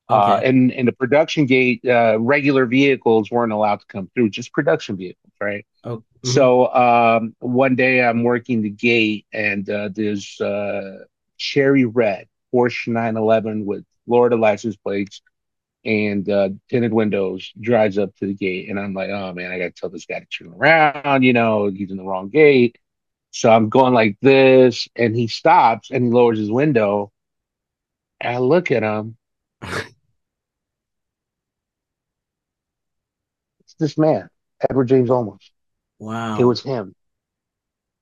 [0.09, 4.51] Uh, and and the production gate, uh, regular vehicles weren't allowed to come through, just
[4.51, 5.65] production vehicles, right?
[5.85, 6.33] oh mhm.
[6.33, 11.05] So um, one day I'm working the gate and uh, there's uh,
[11.37, 15.21] cherry red Porsche 911 with Florida license plates
[15.85, 18.69] and uh, tinted windows drives up to the gate.
[18.69, 21.23] And I'm like, oh man, I got to tell this guy to turn around.
[21.23, 22.77] You know, he's in the wrong gate.
[23.31, 27.11] So I'm going like this, and he stops and he lowers his window.
[28.21, 29.17] And I look at him.
[33.61, 34.29] It's this man,
[34.69, 35.49] Edward James Olmos.
[35.97, 36.37] Wow.
[36.37, 36.93] It was him.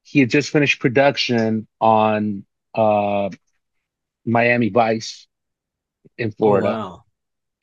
[0.03, 3.29] He had just finished production on uh,
[4.25, 5.27] Miami Vice
[6.17, 7.03] in oh Florida wow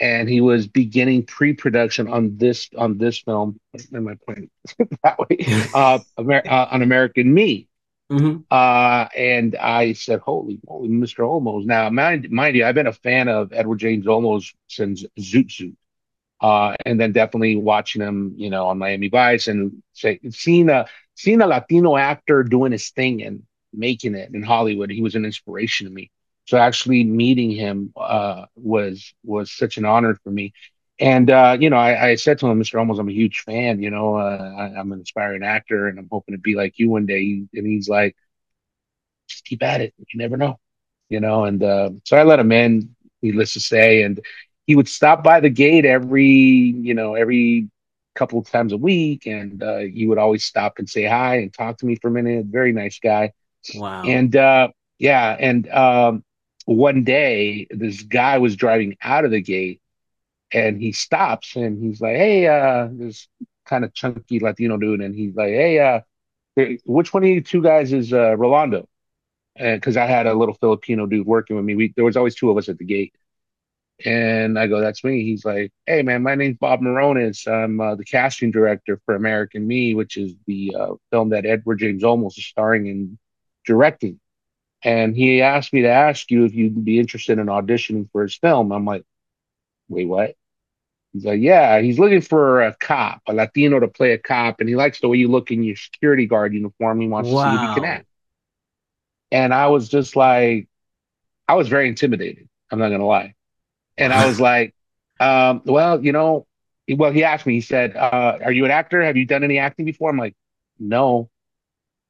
[0.00, 3.58] and he was beginning pre-production on this on this film.
[3.94, 4.50] Am I pointing
[5.02, 5.38] that way?
[5.72, 7.68] Uh, Amer uh, on American Me.
[8.10, 11.24] hmm Uh, and I said, "Holy moly, Mr.
[11.24, 15.52] Olmos!" Now, mind mind you, I've been a fan of Edward James Olmos since Zoot
[15.52, 15.76] Suit.
[16.40, 20.86] Uh, and then definitely watching him, you know, on Miami Vice and say, seeing a
[21.16, 25.24] seeing a Latino actor doing his thing and making it in Hollywood, he was an
[25.24, 26.10] inspiration to me.
[26.48, 30.54] So actually meeting him uh, was was such an honor for me.
[30.98, 32.78] And uh, you know, I, I, said to him, Mr.
[32.78, 33.82] Olmos, I'm a huge fan.
[33.82, 36.88] You know, uh, I, am an aspiring actor, and I'm hoping to be like you
[36.88, 37.42] one day.
[37.52, 38.16] And he's like,
[39.28, 39.92] just keep at it.
[39.98, 40.58] You never know.
[41.10, 42.96] You know, and uh, so I let him in.
[43.20, 44.18] Needless to say, and
[44.66, 47.68] he would stop by the gate every, you know, every
[48.14, 51.52] couple of times a week, and uh, he would always stop and say hi and
[51.52, 52.46] talk to me for a minute.
[52.46, 53.32] Very nice guy.
[53.74, 54.04] Wow.
[54.04, 56.24] And uh, yeah, and um,
[56.68, 59.80] one day this guy was driving out of the gate
[60.52, 63.26] and he stops and he's like, Hey, uh, this
[63.64, 66.00] kind of chunky Latino dude, and he's like, Hey, uh,
[66.84, 68.86] which one of you two guys is uh, Rolando?
[69.56, 71.74] And because I had a little Filipino dude working with me.
[71.74, 73.14] We, there was always two of us at the gate.
[74.04, 75.24] And I go, That's me.
[75.24, 77.50] He's like, Hey, man, my name's Bob Morones.
[77.50, 81.78] I'm uh, the casting director for American Me, which is the uh, film that Edward
[81.78, 83.18] James Olmos is starring in
[83.64, 84.20] directing.
[84.82, 88.36] And he asked me to ask you if you'd be interested in auditioning for his
[88.36, 88.70] film.
[88.72, 89.04] I'm like,
[89.88, 90.34] Wait, what?
[91.12, 94.68] He's like, yeah, he's looking for a cop, a Latino to play a cop, and
[94.68, 97.00] he likes the way you look in your security guard uniform.
[97.00, 97.44] He wants wow.
[97.44, 98.06] to see if you can act.
[99.32, 100.68] And I was just like,
[101.46, 102.48] I was very intimidated.
[102.70, 103.34] I'm not gonna lie.
[103.96, 104.74] And I was like,
[105.18, 106.46] um, well, you know,
[106.88, 109.02] well, he asked me, he said, uh, are you an actor?
[109.02, 110.10] Have you done any acting before?
[110.10, 110.36] I'm like,
[110.78, 111.30] no.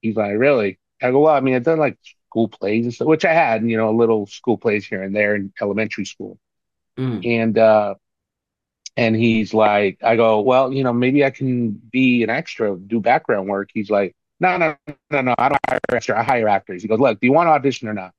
[0.01, 0.79] He's like, really?
[1.01, 3.69] I go, well, I mean, I've done like school plays and stuff, which I had,
[3.69, 6.39] you know, a little school plays here and there in elementary school.
[6.99, 7.27] Mm.
[7.27, 7.95] And uh,
[8.97, 13.01] and he's like, I go, well, you know, maybe I can be an extra, do
[13.01, 13.71] background work.
[13.73, 14.77] He's like, no, no,
[15.11, 16.83] no, no, I don't hire extra, I hire actors.
[16.83, 18.13] He goes, look, do you want to audition or not?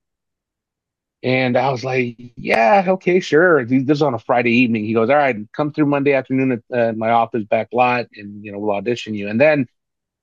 [1.22, 3.66] And I was like, yeah, okay, sure.
[3.66, 4.86] This is on a Friday evening.
[4.86, 8.44] He goes, all right, come through Monday afternoon at uh, my office back lot, and
[8.44, 9.28] you know we'll audition you.
[9.28, 9.68] And then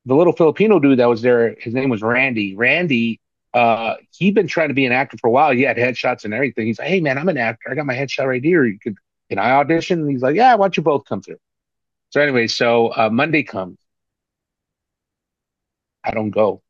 [0.07, 2.57] the little Filipino dude that was there, his name was Randy.
[2.57, 3.21] Randy,
[3.57, 5.51] uh, he'd been trying to be an actor for a while.
[5.51, 6.67] He had headshots and everything.
[6.67, 7.71] He's like, hey man, I'm an actor.
[7.71, 8.67] I got my headshot right here.
[8.67, 8.97] You could
[9.31, 10.01] can I audition?
[10.01, 11.39] And he's like, yeah, why don't you both come through?
[12.11, 13.79] So anyway, so uh, Monday comes.
[16.05, 16.63] I don't go.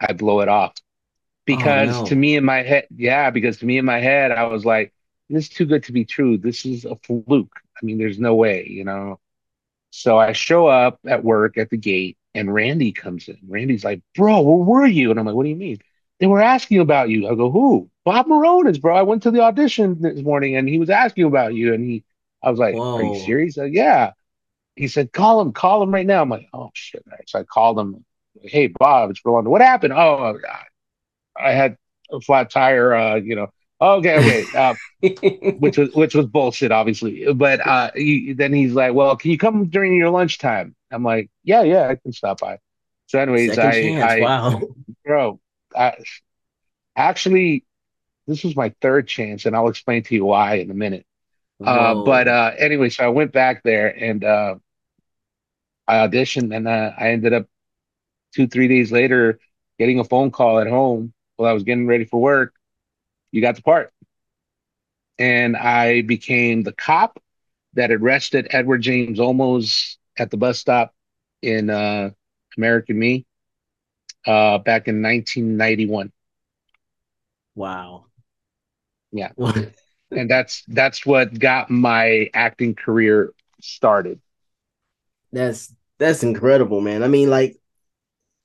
[0.00, 0.74] I blow it off
[1.46, 2.06] because oh, no.
[2.06, 4.92] to me in my head, yeah, because to me in my head, I was like,
[5.28, 6.38] this is too good to be true.
[6.38, 7.54] This is a fluke.
[7.80, 9.20] I mean, there's no way, you know.
[9.90, 13.38] So I show up at work at the gate, and Randy comes in.
[13.48, 15.10] Randy's like, bro, where were you?
[15.10, 15.78] And I'm like, what do you mean?
[16.20, 17.26] They were asking about you.
[17.28, 17.90] I go, who?
[18.04, 18.94] Bob Morones, bro.
[18.94, 21.72] I went to the audition this morning and he was asking about you.
[21.72, 22.04] And he,
[22.42, 22.96] I was like, Whoa.
[22.96, 23.54] are you serious?
[23.54, 24.12] Said, yeah.
[24.76, 26.22] He said, call him, call him right now.
[26.22, 27.02] I'm like, oh shit.
[27.10, 27.28] Right.
[27.28, 28.04] So I called him.
[28.42, 29.50] Hey, Bob, it's Rolando.
[29.50, 29.92] What happened?
[29.94, 30.38] Oh,
[31.36, 31.76] I had
[32.12, 32.94] a flat tire.
[32.94, 33.48] Uh, you know.
[33.80, 34.44] Okay, okay.
[34.54, 34.74] Uh,
[35.58, 37.32] which was which was bullshit, obviously.
[37.32, 41.30] But uh, he, then he's like, "Well, can you come during your lunchtime?" I'm like,
[41.44, 42.58] "Yeah, yeah, I can stop by."
[43.06, 44.12] So, anyways, Second I, chance.
[44.12, 44.62] I, wow,
[45.04, 45.40] bro,
[45.76, 45.94] I,
[46.96, 47.64] actually,
[48.26, 51.06] this was my third chance, and I'll explain to you why in a minute.
[51.62, 54.54] Uh, but uh, anyway, so I went back there and uh,
[55.86, 57.46] I auditioned, and uh, I ended up
[58.34, 59.38] two, three days later
[59.78, 62.54] getting a phone call at home while I was getting ready for work.
[63.32, 63.92] You got the part.
[65.18, 67.22] And I became the cop
[67.74, 70.94] that arrested Edward James Olmos at the bus stop
[71.42, 72.10] in uh,
[72.56, 73.26] American Me
[74.26, 76.12] uh, back in 1991.
[77.54, 78.06] Wow.
[79.12, 79.32] Yeah.
[80.10, 84.20] and that's that's what got my acting career started.
[85.32, 87.02] That's that's incredible, man.
[87.02, 87.56] I mean, like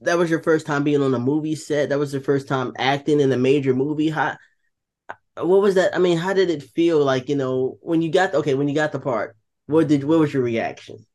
[0.01, 1.89] that was your first time being on a movie set.
[1.89, 4.09] That was your first time acting in a major movie.
[4.09, 4.37] How
[5.37, 5.95] what was that?
[5.95, 8.75] I mean, how did it feel like, you know, when you got okay, when you
[8.75, 9.35] got the part?
[9.67, 11.05] What did what was your reaction?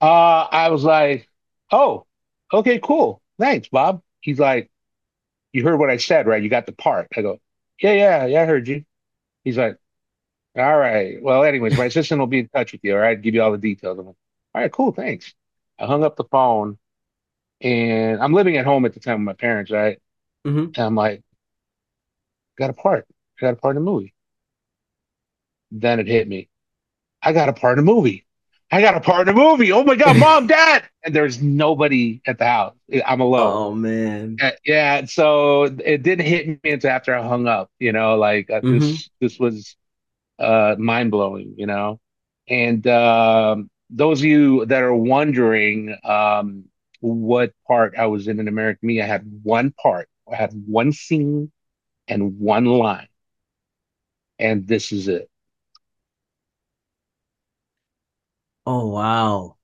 [0.00, 1.28] Uh I was like,
[1.72, 2.06] "Oh,
[2.52, 3.22] okay, cool.
[3.38, 4.70] Thanks, Bob." He's like,
[5.52, 6.42] "You heard what I said, right?
[6.42, 7.40] You got the part." I go,
[7.80, 8.84] yeah, yeah, yeah, I heard you.
[9.44, 9.78] He's like,
[10.56, 11.22] all right.
[11.22, 12.94] Well, anyways, my assistant will be in touch with you.
[12.94, 13.98] All right, give you all the details.
[13.98, 14.16] I'm like,
[14.54, 15.34] all right, cool, thanks.
[15.78, 16.78] I hung up the phone,
[17.60, 20.00] and I'm living at home at the time with my parents, right?
[20.46, 20.58] Mm-hmm.
[20.58, 21.22] And I'm like,
[22.56, 23.06] got a part.
[23.38, 24.14] I got a part in the movie.
[25.70, 26.48] Then it hit me.
[27.22, 28.26] I got a part in the movie.
[28.70, 29.72] I got a part in the movie.
[29.72, 32.74] Oh my god, mom, dad, and there's nobody at the house.
[33.06, 33.52] I'm alone.
[33.54, 34.36] Oh man.
[34.40, 35.06] Uh, yeah.
[35.06, 37.70] So it didn't hit me until after I hung up.
[37.78, 38.78] You know, like uh, mm-hmm.
[38.78, 39.76] this this was
[40.38, 41.54] uh, mind blowing.
[41.56, 42.00] You know,
[42.46, 46.64] and um, those of you that are wondering um,
[47.00, 50.08] what part I was in in American Me, I had one part.
[50.30, 51.50] I had one scene
[52.06, 53.08] and one line,
[54.38, 55.27] and this is it.
[58.68, 59.56] Oh wow.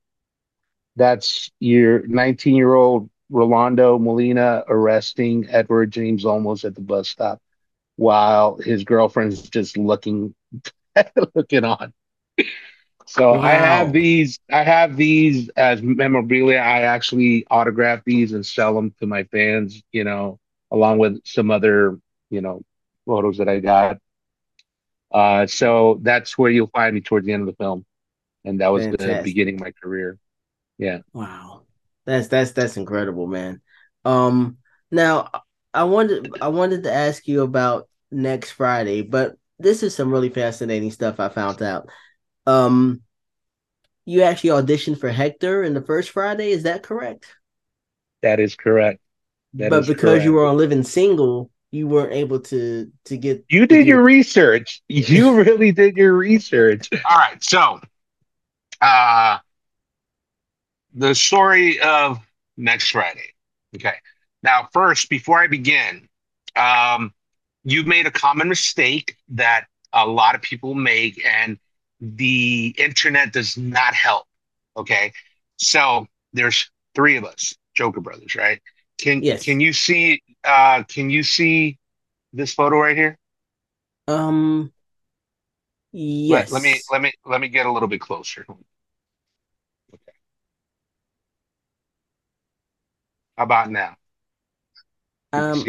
[0.97, 7.41] That's your 19 year old Rolando Molina arresting Edward James Olmos at the bus stop
[7.97, 10.35] while his girlfriend's just looking
[11.35, 11.93] looking on.
[13.07, 16.59] So I have these I have these as memorabilia.
[16.59, 20.39] I actually autograph these and sell them to my fans, you know,
[20.71, 21.99] along with some other,
[22.31, 22.63] you know,
[23.07, 23.99] photos that I got.
[25.13, 27.85] Uh, so that's where you'll find me towards the end of the film.
[28.45, 30.19] And that was the beginning of my career.
[30.79, 30.99] Yeah.
[31.13, 31.63] Wow.
[32.05, 33.63] That's that's that's incredible, man.
[34.05, 34.59] Um
[34.91, 35.31] now
[35.73, 40.29] I wanted I wanted to ask you about next Friday, but this is some really
[40.29, 41.89] fascinating stuff I found out.
[42.47, 43.03] Um
[44.07, 47.27] you actually auditioned for Hector in the first Friday, is that correct?
[48.23, 49.01] That is correct.
[49.55, 53.45] That But is because you were on Living Single, you weren't able to to get
[53.49, 54.83] You to did your research.
[54.89, 56.89] You really did your research.
[57.05, 57.43] All right.
[57.43, 57.81] So,
[58.85, 59.39] uh,
[60.95, 62.19] the story of
[62.57, 63.35] next Friday.
[63.75, 63.95] Okay.
[64.43, 66.09] Now, first, before I begin,
[66.57, 67.13] um,
[67.65, 71.59] you've made a common mistake that a lot of people make, and
[72.01, 74.27] the internet does not help.
[74.77, 75.13] Okay.
[75.57, 78.61] So there's three of us, Joker Brothers, right?
[78.99, 81.79] Can can you see uh can you see
[82.33, 83.19] this photo right here?
[84.09, 84.73] Um
[86.29, 88.47] Let let me let me let me get a little bit closer.
[93.37, 93.97] How about now?
[95.33, 95.65] Um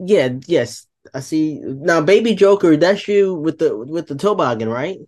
[0.00, 0.86] yeah, yes.
[1.14, 4.98] I see now baby Joker, that's you with the with the toboggan, right?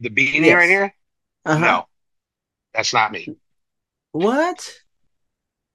[0.00, 0.94] The beanie right here?
[1.44, 1.58] Uh-huh.
[1.58, 1.86] No,
[2.72, 3.34] that's not me.
[4.12, 4.74] What?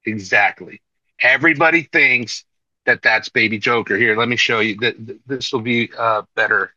[0.06, 0.82] Exactly.
[1.22, 2.46] Everybody thinks
[2.86, 3.98] that that's Baby Joker.
[3.98, 4.78] Here, let me show you.
[4.78, 6.74] Th- th- This will be a better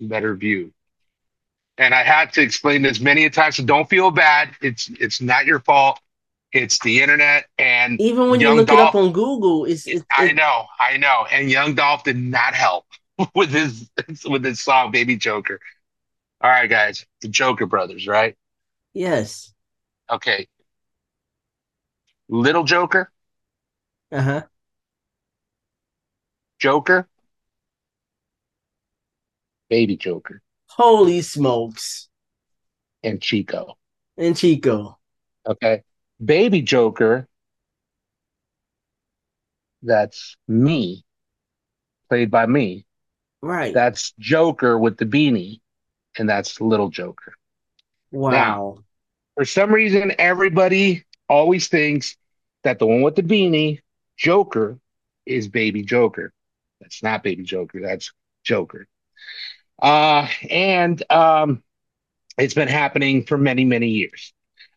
[0.00, 0.72] better view.
[1.78, 4.50] And I had to explain this many a times, so don't feel bad.
[4.60, 6.00] It's it's not your fault.
[6.52, 10.32] It's the internet and Even when you look it up on Google, it's it, I
[10.32, 11.26] know, I know.
[11.30, 12.86] And young Dolph did not help
[13.34, 13.90] with his
[14.26, 15.60] with his song Baby Joker.
[16.42, 18.36] All right, guys, the Joker Brothers, right?
[18.94, 19.52] yes.
[20.10, 20.46] Okay,
[22.28, 23.12] Little Joker,
[24.12, 24.42] Uh-huh.
[26.58, 27.08] Joker,
[29.68, 32.08] Baby Joker, Holy smokes.
[33.04, 33.78] and Chico.
[34.16, 34.98] And Chico.
[35.46, 35.82] Okay,
[36.24, 37.26] Baby Joker,
[39.82, 41.04] that's me,
[42.08, 42.86] played by me.
[43.42, 43.74] Right.
[43.74, 45.60] That's Joker with the beanie,
[46.16, 47.34] and that's Little Joker.
[48.12, 48.84] Now, Wow.
[49.34, 52.16] for some reason, everybody always thinks
[52.62, 53.80] that the one with the beanie,
[54.16, 54.78] Joker,
[55.26, 56.32] is Baby Joker.
[56.80, 57.80] That's not Baby Joker.
[57.80, 58.12] That's
[58.44, 58.86] Joker.
[59.80, 61.62] Uh, and um,
[62.38, 64.32] it's been happening for many, many years.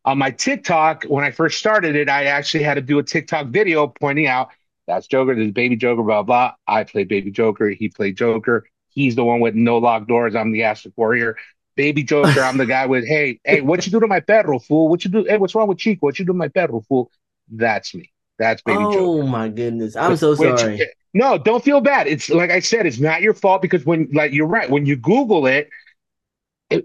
[0.05, 3.47] On my TikTok, when I first started it, I actually had to do a TikTok
[3.47, 4.49] video pointing out
[4.87, 6.53] that's Joker, this is Baby Joker, blah, blah.
[6.67, 7.69] I played Baby Joker.
[7.69, 8.65] He played Joker.
[8.89, 10.35] He's the one with no locked doors.
[10.35, 11.37] I'm the Aztec Warrior.
[11.75, 14.87] Baby Joker, I'm the guy with, hey, hey, what you do to my perro, fool?
[14.87, 15.25] What you do?
[15.25, 15.99] Hey, what's wrong with Chico?
[16.01, 17.11] What you do to my perro, fool?
[17.51, 18.11] That's me.
[18.37, 19.23] That's Baby oh Joker.
[19.23, 19.95] Oh, my goodness.
[19.95, 20.81] I'm Which, so which, sorry.
[21.13, 22.07] no, don't feel bad.
[22.07, 24.69] It's like I said, it's not your fault because when, like, you're right.
[24.69, 25.69] When you Google it,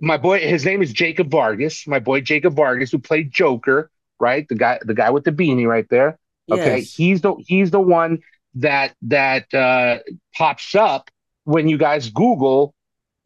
[0.01, 1.87] my boy, his name is Jacob Vargas.
[1.87, 4.47] My boy Jacob Vargas, who played Joker, right?
[4.49, 6.19] The guy, the guy with the beanie right there.
[6.51, 6.95] Okay, Yes.
[6.95, 8.21] he's the he's the one
[8.55, 9.99] that that uh,
[10.35, 11.11] pops up
[11.45, 12.75] when you guys Google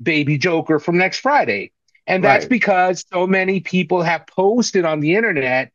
[0.03, 1.73] Baby Joker from next Friday,
[2.07, 2.51] and that's Right.
[2.51, 5.73] because so many people have posted on the internet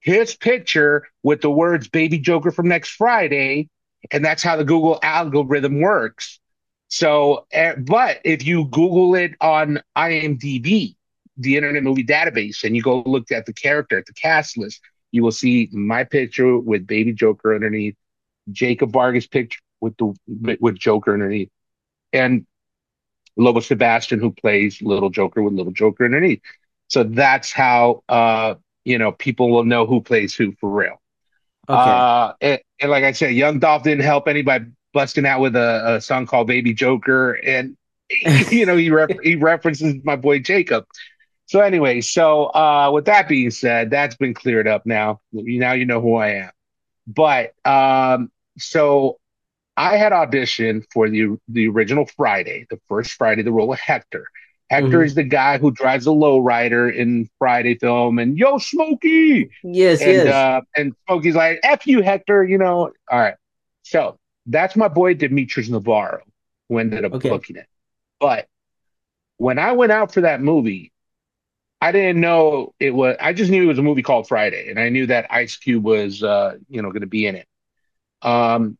[0.00, 3.68] his picture with the words Baby Joker from next Friday,
[4.10, 6.38] and that's how the Google algorithm works.
[6.88, 10.96] So, uh, but if you Google it on IMDb,
[11.36, 14.80] the Internet Movie Database, and you go look at the character, at the cast list,
[15.12, 17.94] you will see my picture with Baby Joker underneath,
[18.50, 20.14] Jacob Vargas picture with the
[20.60, 21.50] with Joker underneath,
[22.12, 22.46] and
[23.36, 26.40] Lobo Sebastian who plays Little Joker with Little Joker underneath.
[26.88, 31.00] So that's how uh, you know people will know who plays who for real.
[31.68, 31.78] Okay.
[31.78, 34.66] Uh, and, and like I said, Young Dolph didn't help anybody
[34.98, 37.76] busting out with a, a song called Baby Joker, and
[38.50, 40.84] you know he ref- he references my boy Jacob.
[41.46, 45.20] So anyway, so uh, with that being said, that's been cleared up now.
[45.32, 46.50] Now you know who I am.
[47.06, 49.18] But um, so
[49.76, 54.26] I had auditioned for the the original Friday, the first Friday, the role of Hector.
[54.70, 59.50] Hector hmm is the guy who drives a lowrider in Friday film, and yo, Smokey,
[59.62, 60.44] Yes, and yes.
[60.44, 62.92] uh, and Smokey's like, "F you, Hector," you know.
[63.10, 63.36] All right,
[63.82, 64.18] so
[64.48, 66.22] that's my boy Demetrius Navarro,
[66.68, 67.28] who ended up Okay.
[67.28, 67.68] booking it.
[68.20, 68.48] But
[69.38, 70.92] when I went out for that movie,
[71.80, 73.16] I didn't know it was.
[73.20, 75.84] I just knew it was a movie called Friday, and I knew that Ice Cube
[75.84, 77.48] was, uh, you know, going to be in it.
[78.22, 78.78] Um,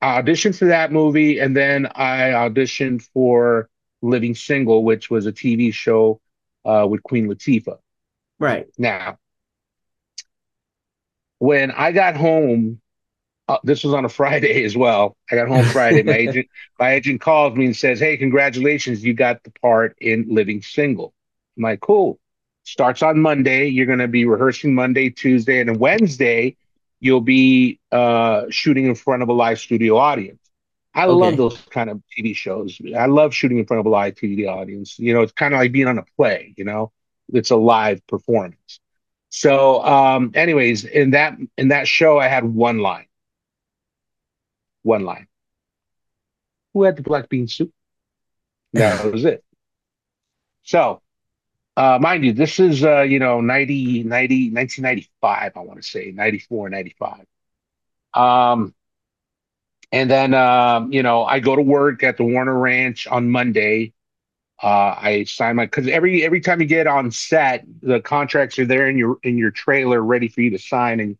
[0.00, 3.68] I auditioned for that movie, and then I auditioned for
[4.02, 6.20] Living Single, which was a TV show
[6.64, 7.78] uh, with Queen Latifah.
[8.38, 8.68] Right.
[8.78, 9.18] Now,
[11.38, 12.80] when I got home,
[13.52, 15.16] uh, this was on a Friday as well.
[15.30, 16.02] I got home Friday.
[16.02, 16.48] My agent,
[16.78, 21.14] my agent calls me and says, "Hey, congratulations, you got the part in Living Single."
[21.56, 22.18] I'm like, "Cool."
[22.64, 23.66] Starts on Monday.
[23.68, 26.56] You're going to be rehearsing Monday, Tuesday, and Wednesday.
[27.00, 30.38] You'll be uh, shooting in front of a live studio audience.
[30.94, 31.32] I Okay.
[31.32, 32.78] love those kind of TV shows.
[32.96, 34.98] I love shooting in front of a live TV audience.
[34.98, 36.54] You know, it's kind of like being on a play.
[36.56, 36.92] You know,
[37.32, 38.80] it's a live performance.
[39.30, 43.06] So, um, anyways, in that in that show, I had one line.
[44.82, 45.28] One line.
[46.74, 47.72] Who had the black bean soup?
[48.72, 48.98] Yeah.
[48.98, 49.44] That was it.
[50.64, 51.00] So,
[51.76, 56.12] uh, mind you, this is, uh, you know, 90, 90, 1995, I want to say,
[56.12, 57.26] 94, 95.
[58.14, 58.74] Um,
[59.92, 63.92] and then, um, you know, I go to work at the Warner Ranch on Monday.
[64.62, 68.66] Uh, I sign my, because every every time you get on set, the contracts are
[68.66, 71.18] there in your in your trailer ready for you to sign and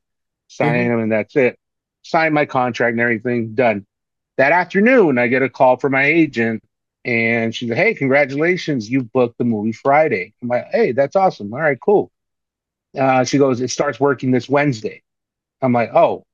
[0.49, 1.59] sign hmm them, and that's it.
[2.03, 3.87] Sign my contract and everything, done.
[4.39, 6.63] That afternoon, I get a call from my agent,
[7.05, 11.53] and she's like, "Hey, congratulations, you booked the movie Friday." I'm like, "Hey, that's awesome.
[11.53, 12.11] All right, cool."
[12.99, 15.03] Uh, she goes, "It starts working this Wednesday."
[15.63, 16.25] I'm like, "Oh,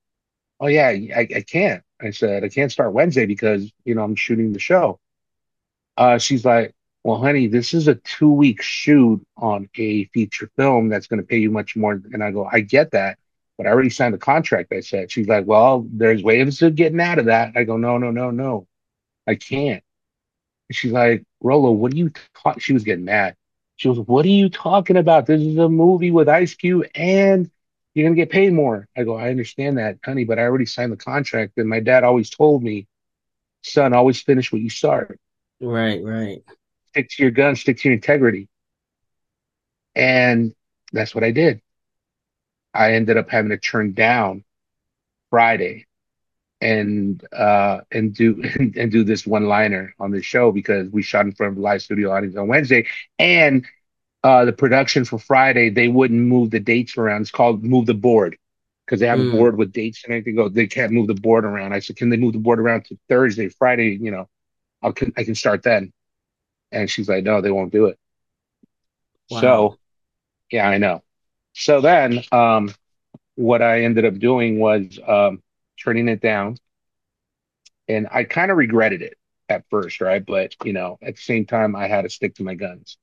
[0.60, 4.16] oh yeah, I, I can't." I said, "I can't start Wednesday because you know I'm
[4.16, 5.00] shooting the show."
[5.96, 10.88] Uh, she's like, "Well, honey, this is a two week shoot on a feature film
[10.88, 13.18] that's going to pay you much more." And I go, "I get that."
[13.58, 14.72] But I already signed the contract.
[14.72, 17.52] I said, she's like, well, there's ways of getting out of that.
[17.56, 18.68] I go, no, no, no, no,
[19.26, 19.82] I can't.
[20.70, 22.60] She's like, Rolo, what are you talking?
[22.60, 23.36] She was getting mad.
[23.76, 25.26] She was, what are you talking about?
[25.26, 27.50] This is a movie with Ice Cube and
[27.94, 28.86] you're gonna get paid more.
[28.96, 31.54] I go, I understand that, honey, but I already signed the contract.
[31.56, 32.86] And my dad always told me,
[33.62, 35.18] son, always finish what you start.
[35.60, 36.42] Right, right.
[36.90, 38.48] Stick to your gun, stick to your integrity.
[39.94, 40.54] And
[40.92, 41.60] that's what I did.
[42.78, 44.44] I ended up having to turn down
[45.30, 45.86] Friday
[46.60, 48.42] and uh and do
[48.76, 51.62] and do this one liner on the show because we shot in front of a
[51.62, 52.86] live studio audience on Wednesday
[53.18, 53.66] and
[54.24, 57.22] uh, the production for Friday, they wouldn't move the dates around.
[57.22, 58.36] It's called move the board
[58.86, 60.36] because they have a Mm, board with dates and everything.
[60.36, 61.72] Go, they can't move the board around.
[61.74, 63.98] I said, can they move the board around to Thursday, Friday?
[64.00, 64.28] You know,
[64.82, 65.92] I can I can start then.
[66.72, 67.98] And she's like, no, they won't do it.
[69.30, 69.68] wow.
[69.68, 69.78] So
[70.52, 71.02] yeah, I know.
[71.58, 72.72] So then, um,
[73.34, 75.42] what I ended up doing was um,
[75.82, 76.56] turning it down,
[77.88, 80.24] and I kind of regretted it at first, right?
[80.24, 82.96] But you know, at the same time, I had to stick to my guns.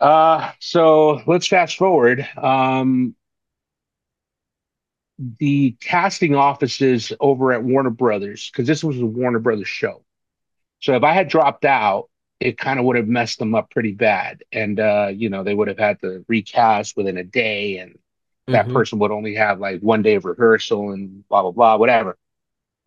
[0.00, 2.26] Uh, so let's fast forward.
[2.36, 3.14] Um,
[5.38, 10.02] the casting offices over at Warner Brothers, because this was a Warner Brothers show.
[10.80, 12.08] So if I had dropped out,
[12.40, 14.42] it kind of would have messed them up pretty bad.
[14.52, 17.98] And uh, you know, they would have had to recast within a day, and
[18.52, 21.76] that hmm person would only have like one day of rehearsal and blah blah blah,
[21.76, 22.16] whatever.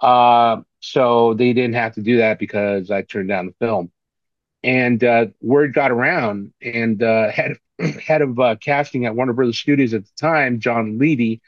[0.01, 3.91] Uh, so they didn't have to do that because I turned down the film.
[4.63, 7.53] And uh, word got around, and uh, head
[8.01, 11.41] head of uh, casting at Warner Brothers Studios at the time, John Levey,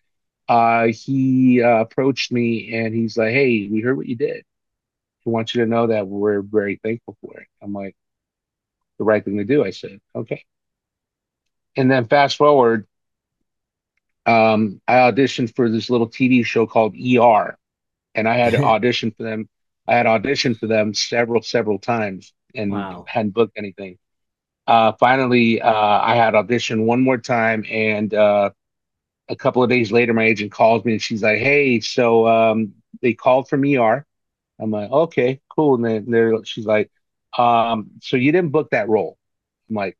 [0.49, 4.43] uh, he uh, approached me and he's like, "Hey, we heard what you did.
[5.25, 7.95] We want you to know that we're very thankful for it." I'm like,
[8.99, 9.99] "The right thing to do," I said.
[10.15, 10.45] Okay.
[11.75, 12.87] And then fast forward,
[14.25, 17.57] um, I auditioned for this little TV show called ER,
[18.15, 19.49] and I had auditioned for them.
[19.87, 23.05] I had auditioned for them several, several times and Wow.
[23.05, 23.97] hadn't booked anything.
[24.67, 28.51] Uh, finally, uh, I had auditioned one more time, and uh,
[29.29, 32.73] a couple of days later, my agent calls me and she's like, "Hey, so um,
[33.01, 34.05] they called from ER."
[34.61, 36.91] I'm like, "Okay, cool." And then they're, she's like,
[37.37, 39.17] um, "So you didn't book that role?"
[39.69, 39.97] I'm like,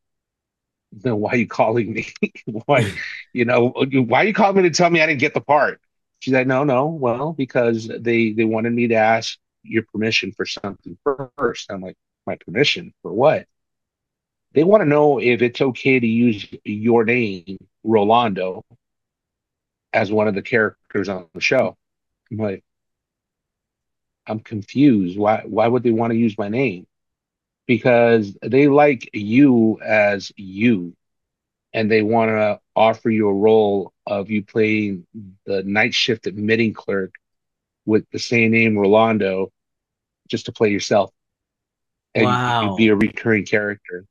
[0.92, 2.08] "Then why are you calling me?
[2.66, 2.92] Why,
[3.34, 5.82] you know, why are you calling me to tell me I didn't get the part?"
[6.20, 10.46] She's like, "No, no, well, because they they wanted me to ask your permission for
[10.46, 10.98] something
[11.38, 11.72] first.
[11.72, 11.98] I'm like,
[12.28, 13.48] "My permission for what?"
[14.54, 18.64] They want to know if it's okay to use your name, Rolando,
[19.94, 21.78] as one of the characters on the show.
[22.32, 22.64] I'm like,
[24.28, 25.18] I'm confused.
[25.18, 26.88] Why why would they want to use my name?
[27.68, 30.96] Because they like you as you,
[31.74, 35.06] and they want to offer you a role of you playing
[35.46, 37.16] the night shift admitting clerk
[37.86, 39.52] with the same name, Rolando,
[40.28, 41.12] just to play yourself,
[42.16, 42.26] and
[42.64, 44.06] you'd be a recurring character.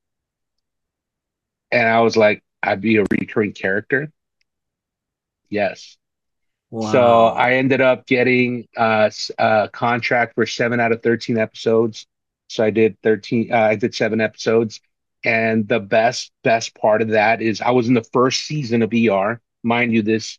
[1.71, 4.11] and I was like, I'd be a recurring character.
[5.49, 5.97] Yes.
[6.71, 6.93] Wow.
[6.93, 12.07] So I ended up getting uh, a contract for seven out of 13 episodes.
[12.49, 14.81] So I did 13, uh, I did seven episodes.
[15.25, 18.93] And the best, best part of that is I was in the first season of
[18.93, 19.41] ER.
[19.63, 20.39] Mind you, this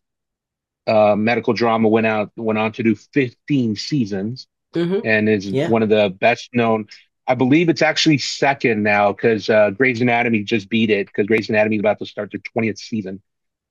[0.88, 5.06] uh, medical drama went out, went on to do 15 seasons mm-hmm.
[5.06, 5.70] and is yeah.
[5.70, 6.88] one of the best known.
[7.28, 11.50] I believe it's actually second now because uh, Grey's Anatomy just beat it because Grey's
[11.50, 13.22] Anatomy is about to start their 20th season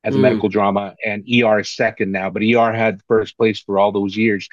[0.03, 0.23] as a mm.
[0.23, 4.17] medical drama, and ER is second now, but ER had first place for all those
[4.17, 4.49] years.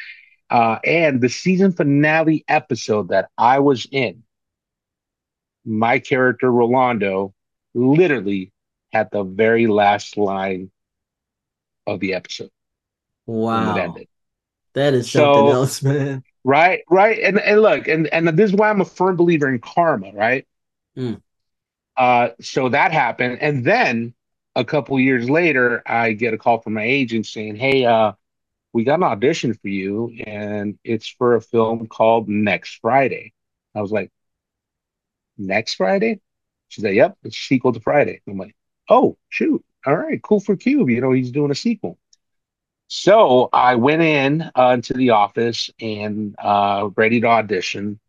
[0.50, 4.24] Uh, and the season finale episode that I was in,
[5.66, 7.34] my character Rolando
[7.74, 8.52] literally
[8.94, 10.72] had the very last line
[11.86, 12.52] of the episode.
[13.26, 13.96] Wow.
[14.74, 16.24] That is something so, else, man.
[16.44, 17.20] Right, right.
[17.20, 20.48] And and look, and and this is why I'm a firm believer in karma, right?
[20.98, 21.22] Mm.
[21.98, 23.40] Uh, so that happened.
[23.42, 24.14] And then
[24.58, 28.14] a couple years later, I get a call from my agent saying, Hey, uh,
[28.74, 33.34] we got an audition for you, and it's for a film called Next Friday.
[33.76, 34.12] I was like,
[35.38, 36.22] Next Friday?
[36.70, 38.22] She said, Yep, it's a sequel to Friday.
[38.28, 38.56] I'm like,
[38.90, 39.64] Oh, shoot.
[39.86, 40.90] All right, cool for Cube.
[40.90, 42.00] You know, he's doing a sequel.
[42.88, 48.00] So I went in uh, into the office and uh, ready to audition.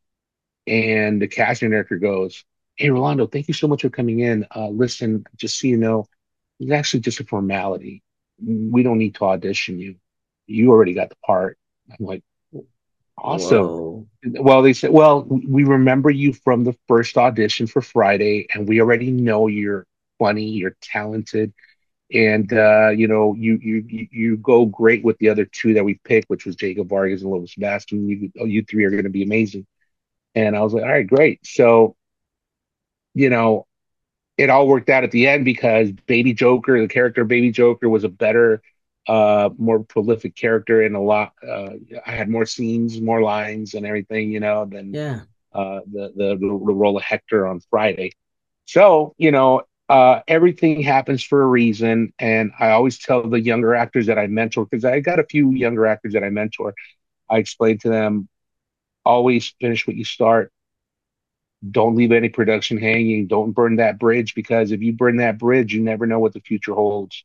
[0.67, 2.45] And the casting director goes,
[2.77, 4.47] Hey, Rolando, thank you so much for coming in.
[4.55, 6.07] Uh, listen, just so you know,
[6.59, 8.03] it's actually just a formality.
[8.45, 9.97] We don't need to audition you.
[10.47, 11.59] You already got the part.
[11.91, 12.23] I'm like,
[13.17, 13.67] awesome.
[13.67, 14.07] Whoa.
[14.25, 18.81] Well, they said, well, we remember you from the first audition for Friday, and we
[18.81, 19.87] already know you're
[20.19, 21.53] funny, you're talented,
[22.13, 25.95] and uh, you know you you you go great with the other two that we
[26.05, 28.09] picked, which was Jacob Vargas and Lobo Sebastian.
[28.09, 29.67] You you three are going to be amazing.
[30.35, 31.45] And I was like, all right, great.
[31.45, 31.97] So,
[33.15, 33.67] you know,
[34.39, 38.05] it all worked out at the end because Baby Joker, the character Baby Joker, was
[38.05, 38.63] a better,
[39.09, 41.33] uh, more prolific character and a lot.
[41.47, 41.71] Uh,
[42.07, 45.23] I had more scenes, more lines, and everything, you know, than yeah.
[45.53, 48.13] uh, the, the the role of Hector on Friday.
[48.67, 53.75] So you know, uh, everything happens for a reason, and I always tell the younger
[53.75, 56.75] actors that I mentor because I got a few younger actors that I mentor.
[57.29, 58.29] I explain to them,
[59.05, 60.53] always finish what you start
[61.69, 63.27] don't leave any production hanging.
[63.27, 66.41] Don't burn that bridge because if you burn that bridge, you never know what the
[66.41, 67.25] future holds.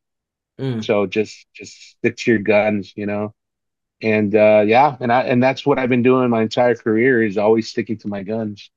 [0.60, 0.84] Mm.
[0.84, 3.34] So just just stick to your guns, you know.
[4.02, 7.38] And uh, yeah, and I and that's what I've been doing my entire career is
[7.38, 8.70] always sticking to my guns.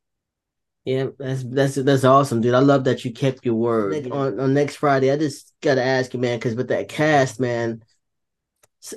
[0.84, 2.54] Yeah, that's that's that's awesome, dude.
[2.54, 4.10] I love that you kept your word.
[4.12, 7.82] On on next Friday, I just gotta ask you, man, because with that cast, man,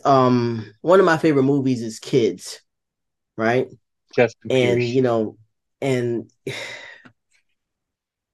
[0.05, 2.61] um, one of my favorite movies is Kids,
[3.37, 3.67] right?
[4.15, 5.37] Just and you know,
[5.81, 6.31] and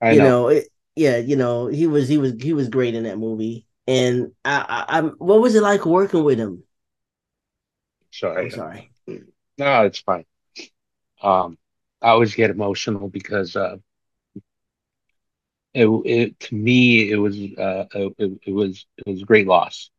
[0.02, 2.96] I you know, know it, yeah, you know, he was he was he was great
[2.96, 3.68] in that movie.
[3.88, 6.64] And I, I, am what was it like working with him?
[8.12, 8.91] Sorry, I'm sorry.
[9.58, 10.26] No, it's fine.
[11.22, 11.58] Um,
[12.02, 13.78] I always get emotional because uh,
[15.74, 19.91] it, it to me it was uh, it, it was it was a great loss.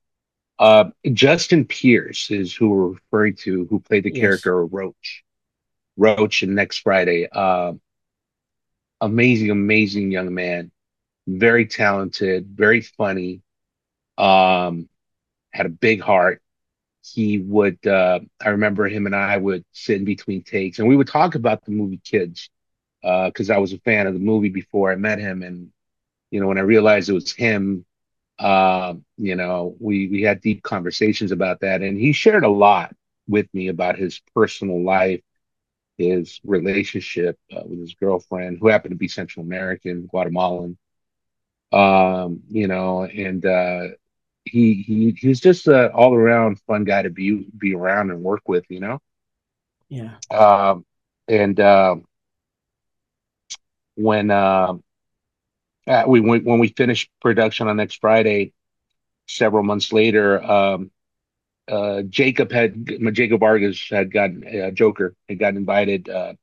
[0.59, 4.21] Uh, Justin Pierce is who we're referring to, who played the yes.
[4.21, 5.23] character of Roach.
[5.97, 7.29] Roach and Next Friday.
[7.31, 7.75] Uh,
[9.01, 10.71] amazing, amazing young man,
[11.27, 13.43] very talented, very funny.
[14.19, 14.89] Um,
[15.53, 16.43] had a big heart.
[17.03, 20.97] He would, uh, I remember him and I would sit in between takes and we
[20.97, 22.51] would talk about the movie Kids
[23.01, 25.43] because uh, I was a fan of the movie before I met him.
[25.43, 25.71] And,
[26.31, 27.85] you know, when I realized it was him,
[28.39, 31.83] uh, you know, we, we had deep conversations about that.
[31.83, 32.95] And he shared a lot
[33.29, 35.21] with me about his personal life
[35.99, 40.77] his relationship uh, with his girlfriend, who happened to be Central American, Guatemalan.
[41.73, 43.89] Um, you know, and uh,
[44.45, 48.23] he he he was just an all around fun guy to be be around and
[48.23, 48.65] work with.
[48.69, 49.03] You know.
[49.89, 50.15] Yeah.
[50.31, 50.85] Um,
[51.29, 51.97] and uh,
[53.97, 54.75] when uh,
[56.07, 58.53] we when we finished production on next Friday,
[59.27, 60.91] several months later, um,
[61.69, 66.35] uh, Jacob had Jacob Vargas had gotten uh, Joker had gotten invited uh,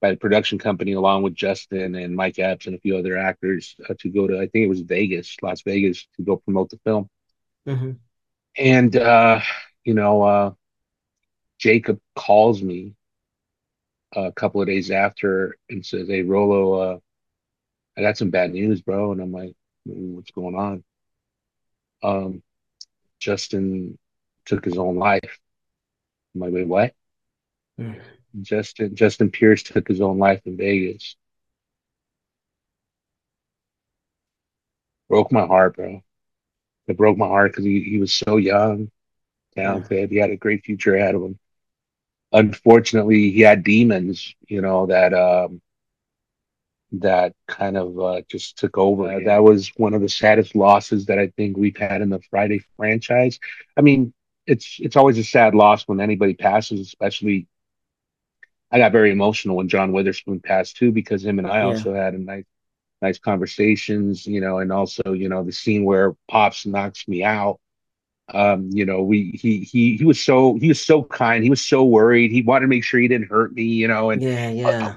[0.00, 3.74] by the production company along with Justin and Mike Epps and a few other actors
[3.88, 6.80] uh, to go to I think it was Vegas, Las Vegas, to go promote the
[6.84, 7.08] film.
[7.66, 7.92] Mm-hmm.
[8.56, 9.40] And uh,
[9.84, 10.52] you know, uh,
[11.58, 12.94] Jacob calls me
[14.14, 17.00] a couple of days after and says, "Hey, Rolo,
[17.96, 19.54] I got some bad news, bro." And I'm like,
[19.84, 20.84] "What's going on?"
[22.04, 22.42] Um,
[23.18, 23.98] Justin
[24.46, 25.38] took his own life.
[26.34, 26.94] I'm like, wait, what?
[27.78, 28.00] Mm.
[28.40, 31.16] Justin Justin Pierce took his own life in Vegas.
[35.12, 36.02] broke my heart, bro.
[36.88, 38.90] It broke my heart because he, he was so young,
[39.54, 40.10] talented.
[40.10, 41.38] He had a great future ahead of him.
[42.32, 45.60] Unfortunately, he had demons, you know, that um,
[46.92, 49.12] that kind of uh, just took over.
[49.12, 49.24] Yeah.
[49.26, 52.62] That was one of the saddest losses that I think we've had in the Friday
[52.78, 53.38] franchise.
[53.76, 54.14] I mean,
[54.46, 57.46] it's it's always a sad loss when anybody passes, especially.
[58.70, 61.64] I got very emotional when John Witherspoon passed too, because him and I yeah.
[61.64, 62.46] also had a nice
[63.02, 67.58] nice conversations, you know, and also, you know, the scene where Pops knocks me out.
[68.32, 71.44] Um, you know, we he he he was so he was so kind.
[71.44, 72.30] He was so worried.
[72.30, 74.10] He wanted to make sure he didn't hurt me, you know.
[74.10, 74.96] And yeah, yeah.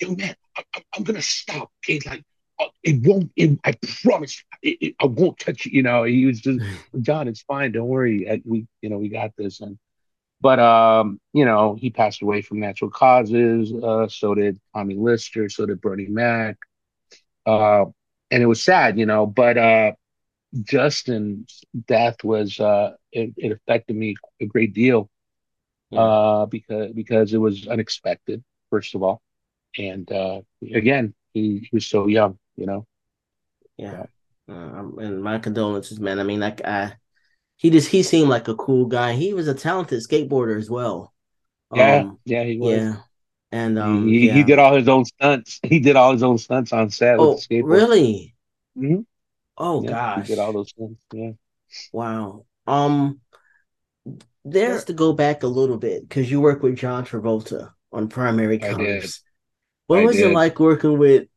[0.00, 1.70] young man, I, am gonna stop.
[1.88, 2.24] Like
[2.58, 3.30] uh, it won't.
[3.36, 5.72] It, I promise, it, it, I won't touch you.
[5.72, 6.60] You know, he was just
[7.00, 7.28] John.
[7.28, 7.72] It's fine.
[7.72, 8.42] Don't worry.
[8.44, 9.60] we, you know, we got this.
[9.60, 9.78] And
[10.40, 13.72] but um, you know, he passed away from natural causes.
[13.72, 15.48] Uh, so did Tommy Lister.
[15.48, 16.56] So did Bernie Mac.
[17.46, 17.86] Uh,
[18.30, 19.92] and it was sad, you know, but uh,
[20.62, 25.08] Justin's death was uh, it, it, affected me a great deal
[25.90, 26.00] yeah.
[26.00, 29.22] uh, because because it was unexpected, first of all,
[29.76, 30.40] and uh,
[30.74, 32.86] again, he, he was so young, you know.
[33.76, 34.06] Yeah,
[34.48, 36.18] uh, and my condolences, man.
[36.18, 36.94] I mean, like, I
[37.56, 39.14] he just he seemed like a cool guy.
[39.14, 41.12] He was a talented skateboarder as well.
[41.74, 42.78] Yeah, um, yeah, he was.
[42.78, 42.96] Yeah,
[43.50, 44.34] and um, he, yeah.
[44.34, 45.60] he did all his own stunts.
[45.68, 47.18] He did all his own stunts on set.
[47.18, 48.34] Oh, really?
[48.76, 49.00] Mm-hmm.
[49.58, 51.04] Oh yeah, gosh, he did all those stunts.
[51.12, 51.32] Yeah.
[51.92, 52.46] Wow.
[52.66, 53.20] Um,
[54.44, 58.58] there's to go back a little bit because you work with John Travolta on Primary
[58.58, 59.22] Colors.
[59.88, 60.30] What I was did.
[60.30, 61.28] it like working with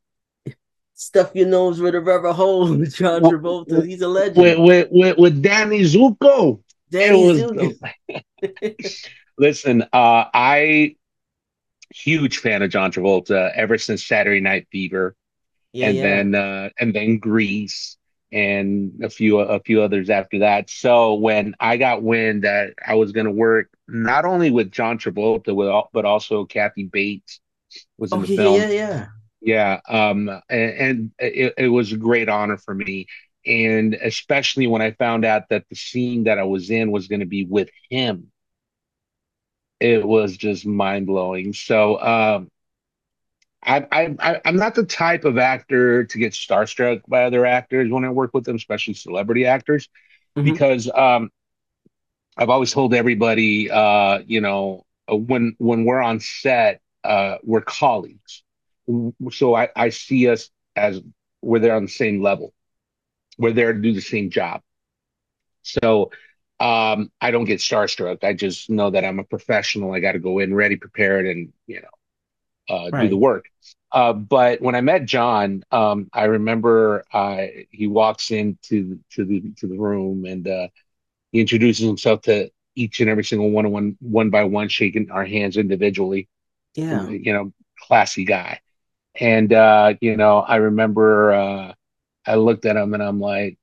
[1.01, 3.85] stuff your nose with a rubber hole with John Travolta?
[3.85, 4.37] He's a legend.
[4.37, 6.61] With with with, with Danny Zuko.
[6.89, 9.05] Danny was, Zuko.
[9.37, 10.95] listen, uh, I
[11.89, 15.15] huge fan of John Travolta ever since Saturday Night Fever,
[15.73, 16.03] yeah, and yeah.
[16.03, 17.97] then uh, and then Grease
[18.31, 20.69] and a few a few others after that.
[20.69, 24.99] So when I got wind that I was going to work not only with John
[24.99, 27.39] Travolta, with but also Kathy Bates
[27.97, 28.55] was in oh, the yeah, film.
[28.55, 29.05] Yeah, yeah,
[29.41, 29.79] yeah.
[29.87, 33.07] Um, and, and it, it was a great honor for me,
[33.45, 37.21] and especially when I found out that the scene that I was in was going
[37.21, 38.31] to be with him
[39.81, 41.53] it was just mind blowing.
[41.53, 42.51] So um,
[43.63, 48.05] I, I, I'm not the type of actor to get starstruck by other actors when
[48.05, 49.89] I work with them, especially celebrity actors,
[50.37, 50.49] mm-hmm.
[50.49, 51.31] because um,
[52.37, 58.43] I've always told everybody, uh, you know, when when we're on set, uh, we're colleagues.
[59.31, 61.01] So I, I see us as
[61.41, 62.53] we're there on the same level.
[63.37, 64.61] We're there to do the same job.
[65.63, 66.11] So
[66.59, 68.23] um, I don't get starstruck.
[68.23, 69.93] I just know that I'm a professional.
[69.93, 73.03] I got to go in ready, prepared, and you know, uh, right.
[73.03, 73.45] do the work.
[73.91, 79.41] Uh, but when I met John, um, I remember uh, he walks into to the
[79.57, 80.67] to the room and uh,
[81.31, 85.25] he introduces himself to each and every single one, one one by one, shaking our
[85.25, 86.29] hands individually.
[86.75, 88.61] Yeah, you know, classy guy.
[89.19, 91.73] And uh, you know, I remember uh,
[92.25, 93.57] I looked at him and I'm like,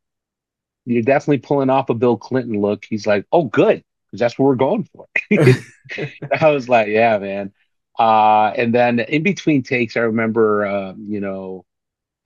[0.84, 2.84] you're definitely pulling off a Bill Clinton look.
[2.88, 5.06] He's like, oh, good, because that's what we're going for.
[6.40, 7.52] I was like, yeah, man.
[7.98, 11.64] Uh, and then in between takes, I remember, uh, you know,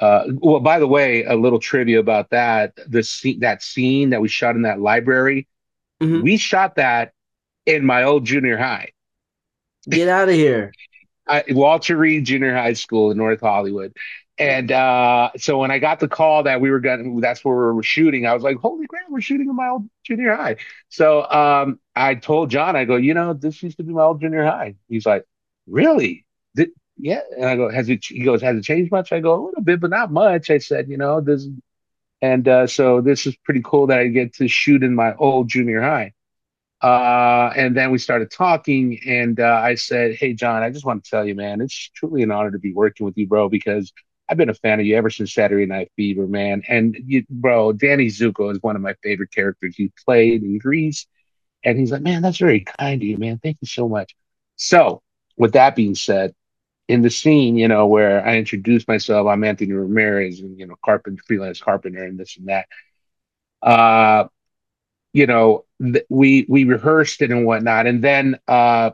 [0.01, 4.21] uh, well, by the way, a little trivia about that: the scene, that scene that
[4.21, 5.47] we shot in that library,
[6.03, 6.23] mm-hmm.
[6.23, 7.13] we shot that
[7.67, 8.91] in my old junior high.
[9.89, 10.73] Get out of here!
[11.27, 13.97] I, Walter Reed Junior High School in North Hollywood,
[14.39, 17.75] and uh, so when I got the call that we were going, that's where we
[17.75, 18.27] were shooting.
[18.27, 20.57] I was like, "Holy crap, we're shooting in my old junior high!"
[20.89, 24.21] So um, I told John, I go, "You know, this used to be my old
[24.21, 25.25] junior high." He's like,
[25.67, 27.21] "Really?" Did, yeah.
[27.37, 29.63] And I go, "Has it?" He goes, "Has it changed much?" I go, "A little
[29.63, 31.47] bit, but not much." I said, "You know, this,"
[32.21, 35.49] and uh, so this is pretty cool that I get to shoot in my old
[35.49, 36.13] junior high.
[36.83, 41.05] Uh, and then we started talking, and uh, I said, "Hey, John, I just want
[41.05, 43.93] to tell you, man, it's truly an honor to be working with you, bro, because."
[44.29, 46.63] I've been a fan of you ever since Saturday Night Fever, man.
[46.67, 51.07] And you, bro, Danny Zuko is one of my favorite characters you played in Grease.
[51.65, 53.41] And he's like, man, that's very kind of you, man.
[53.43, 54.15] Thank you so much.
[54.57, 55.03] So,
[55.37, 56.35] with that being said,
[56.89, 60.77] in the scene, you know, where I introduced myself, I'm Anthony Ramirez, and you know,
[60.85, 62.67] carpenter, freelance carpenter, and this and that.
[63.63, 64.29] Uh,
[65.13, 68.91] you know, th- we we rehearsed it and whatnot, and then uh,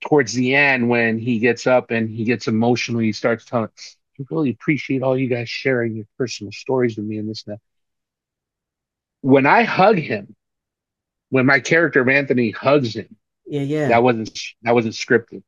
[0.00, 3.68] towards the end, when he gets up and he gets emotional, he starts telling
[4.20, 7.54] I really appreciate all you guys sharing your personal stories with me and this and
[7.54, 7.60] that.
[9.20, 10.34] When I hug him,
[11.30, 13.16] when my character of Anthony hugs him,
[13.46, 15.42] yeah, yeah, that wasn't that wasn't scripted.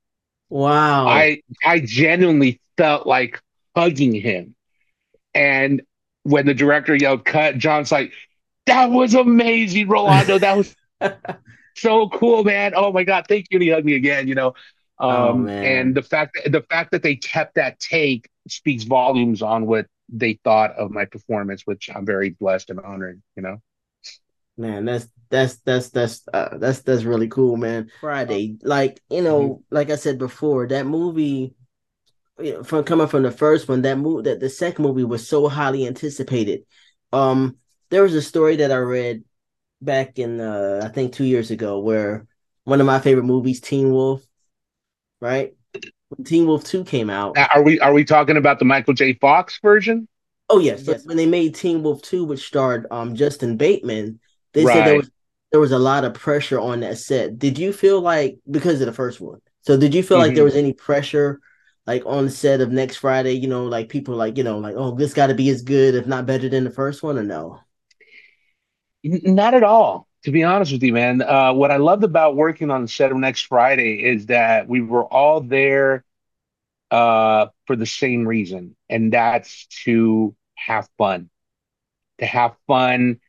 [0.48, 1.06] Wow.
[1.06, 3.40] I I genuinely felt like
[3.76, 4.54] hugging him.
[5.34, 5.82] And
[6.24, 8.12] when the director yelled cut, John's like,
[8.66, 10.38] that was amazing, Rolando.
[10.38, 10.74] That was
[11.76, 12.72] so cool, man.
[12.76, 13.56] Oh my God, thank you.
[13.56, 14.54] And he hugged me again, you know.
[14.98, 19.42] Oh Um, and the fact that the fact that they kept that take speaks volumes
[19.42, 23.62] on what they thought of my performance, which I'm very blessed and honored, you know.
[24.56, 27.90] Man, that's that's that's that's uh, that's that's really cool, man.
[28.00, 31.54] Friday, like you know, like I said before, that movie
[32.40, 35.28] you know, from coming from the first one, that movie that the second movie was
[35.28, 36.62] so highly anticipated.
[37.12, 37.56] Um,
[37.90, 39.24] there was a story that I read
[39.82, 42.26] back in uh, I think two years ago where
[42.64, 44.26] one of my favorite movies, Teen Wolf,
[45.20, 45.54] right?
[46.10, 47.44] When Teen Wolf Two came out.
[47.54, 49.14] Are we are we talking about the Michael J.
[49.14, 50.08] Fox version?
[50.48, 51.04] Oh yes, yes.
[51.04, 54.20] When they made Teen Wolf Two, which starred um Justin Bateman,
[54.52, 55.10] they said there was
[55.52, 57.38] there was a lot of pressure on that set.
[57.38, 59.40] Did you feel like because of the first one?
[59.62, 61.40] So did you feel like there hmm was any pressure
[61.86, 63.34] like on the set of next Friday?
[63.34, 65.94] You know, like people like you know like oh this got to be as good
[65.94, 67.60] if not better than the first one or no?
[69.02, 71.22] Not at all, to be honest with you, man.
[71.22, 74.80] Uh, what I loved about working on the set of Next Friday is that we
[74.82, 76.04] were all there
[76.90, 81.30] uh, for the same reason, and that's to have fun,
[82.18, 83.20] to have fun,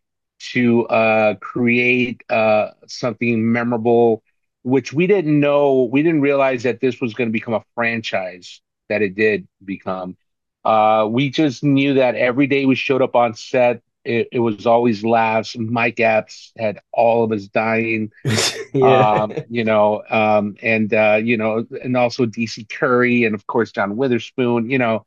[0.53, 4.23] to uh, create uh, something memorable,
[4.63, 8.61] which we didn't know, we didn't realize that this was going to become a franchise
[8.89, 10.17] that it did become.
[10.65, 14.65] Uh, we just knew that every day we showed up on set, it, it was
[14.65, 15.55] always laughs.
[15.57, 18.11] Mike Epps had all of us dying
[18.73, 23.45] yeah, um, you know, um, and uh, you know, and also DC Curry, and of
[23.47, 24.69] course John Witherspoon.
[24.69, 25.05] You know,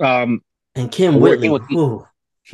[0.00, 0.42] um,
[0.74, 2.06] and Kym Whitley, with whew,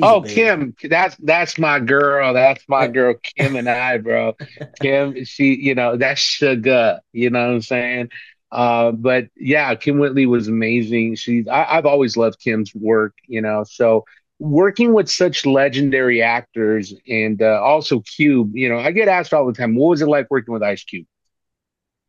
[0.03, 0.22] oh.
[0.22, 2.34] Kym, that's that's my girl.
[2.34, 4.34] That's my girl, Kym and I, bro.
[4.82, 7.01] Kym, she, you know, that's sugar.
[7.12, 8.11] You know what I'm saying?
[8.53, 11.14] Uh, but yeah, Kym Whitley was amazing.
[11.14, 13.14] She, I, I've always loved Kym's work.
[13.26, 14.05] You know, so
[14.41, 18.57] working with such legendary actors and uh, also Cube.
[18.57, 20.84] You know, I get asked all the time, what was it like working with Ice
[20.84, 21.07] Cube?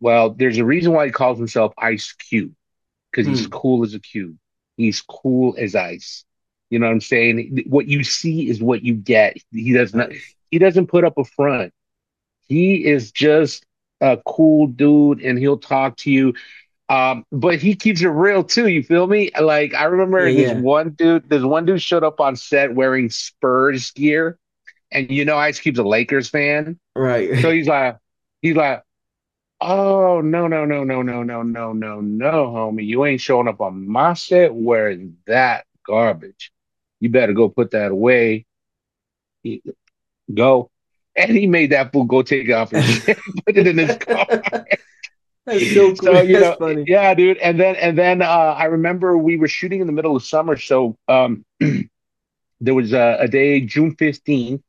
[0.01, 2.53] Well, there's a reason why he calls himself Ice Cube
[3.11, 4.37] because he's Hmm, cool as a cube.
[4.77, 6.25] He's cool as ice.
[6.69, 7.65] You know what I'm saying?
[7.67, 9.37] What you see is what you get.
[9.51, 10.11] He does not.
[10.51, 11.73] He doesn't put up a front.
[12.47, 13.65] He is just
[14.01, 16.33] a cool dude, and he'll talk to you.
[16.91, 18.67] Um, but he keeps it real too.
[18.67, 19.31] You feel me?
[19.39, 19.85] Like I
[20.17, 21.29] Yeah, remember this yeah, one dude.
[21.29, 24.39] This one dude showed up on set wearing Spurs gear,
[24.91, 27.29] and you know Ice Cube's a Lakers fan, right?
[27.35, 27.97] so he's like,
[28.41, 28.83] he's like,
[29.61, 32.85] Oh, no, no, no, no, no, no, no, no, no, homie.
[32.85, 36.51] You ain't showing up on my set wearing that garbage.
[36.99, 38.45] You better go put that away.
[39.43, 39.63] He-
[40.33, 40.71] Go.
[41.15, 43.01] And he made that fool go take it off his
[43.45, 44.27] put it in his car.
[45.45, 46.15] That's so cool.
[46.15, 46.87] So, you That's know, funny.
[46.87, 47.37] yeah, dude.
[47.37, 50.57] And then and then uh I remember we were shooting in the middle of summer.
[50.57, 51.45] So um
[52.61, 54.61] there was a, a day, June 15th.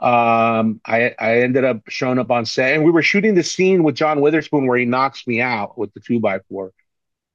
[0.00, 3.84] Um, I I ended up showing up on set and we were shooting the scene
[3.84, 6.72] with John Witherspoon where he knocks me out with the two by four.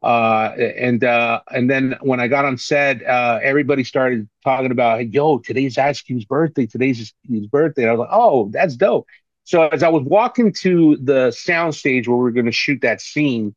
[0.03, 5.11] Uh, and uh, and then when I got on set, uh, everybody started talking about,
[5.11, 6.67] "Yo, today's Ice Cube's birthday.
[6.67, 9.07] Today's his, his birthday." And I was like, "Oh, that's dope."
[9.47, 12.81] So as I was walking to the sound stage where we are going to shoot
[12.81, 13.55] that scene,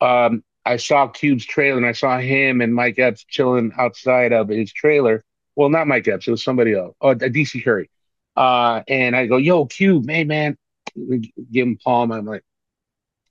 [0.00, 4.48] um, I saw Cube's trailer and I saw him and Mike Epps chilling outside of
[4.48, 5.22] his trailer.
[5.54, 6.96] Well, not Mike Epps, it was somebody else.
[7.02, 7.90] Oh, DC Curry.
[8.34, 10.56] Uh, and I go, "Yo, Cube, hey man,"
[10.96, 12.12] give him palm.
[12.12, 12.42] I'm like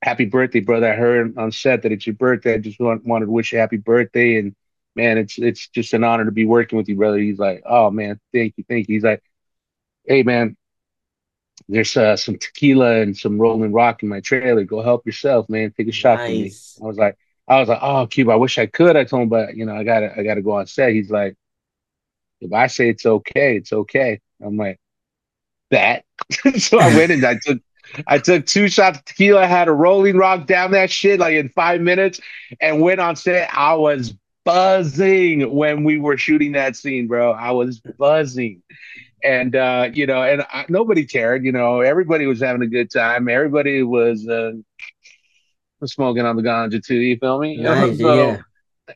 [0.04, 0.94] happy birthday, brother.
[0.94, 2.54] I heard on set that it's your birthday.
[2.54, 4.38] I just want, wanted to wish you happy birthday.
[4.38, 4.56] And
[4.96, 7.18] man, it's it's just an honor to be working with you, brother.
[7.18, 8.96] He's like, oh man, thank you, thank you.
[8.96, 9.24] He's like,
[10.06, 10.56] hey man,
[11.68, 14.64] there's uh, some tequila and some Rolling Rock in my trailer.
[14.64, 15.74] Go help yourself, man.
[15.76, 16.52] Take a shot for me.
[16.82, 18.96] I was like, I was like, oh, Cuba, I wish I could.
[18.96, 20.92] I told him, but you know, I gotta, I gotta go on set.
[20.92, 21.36] He's like,
[22.42, 24.20] if I say it's okay, it's okay.
[24.44, 24.80] I'm like,
[25.72, 26.06] that.
[26.58, 27.60] so I went and I took
[28.08, 31.36] I took two shots of tequila, I had a rolling rock down that shit like
[31.36, 32.20] in five minutes,
[32.60, 33.50] and went on set.
[33.54, 34.14] I was
[34.44, 37.32] buzzing when we were shooting that scene, bro.
[37.32, 38.62] I was buzzing.
[39.24, 42.92] And uh, you know, and I, nobody cared, you know, everybody was having a good
[42.92, 43.28] time.
[43.28, 44.52] Everybody was uh
[45.86, 47.62] smoking on the ganja too, you feel me?
[47.62, 48.00] Nice.
[48.02, 48.42] so Yeah.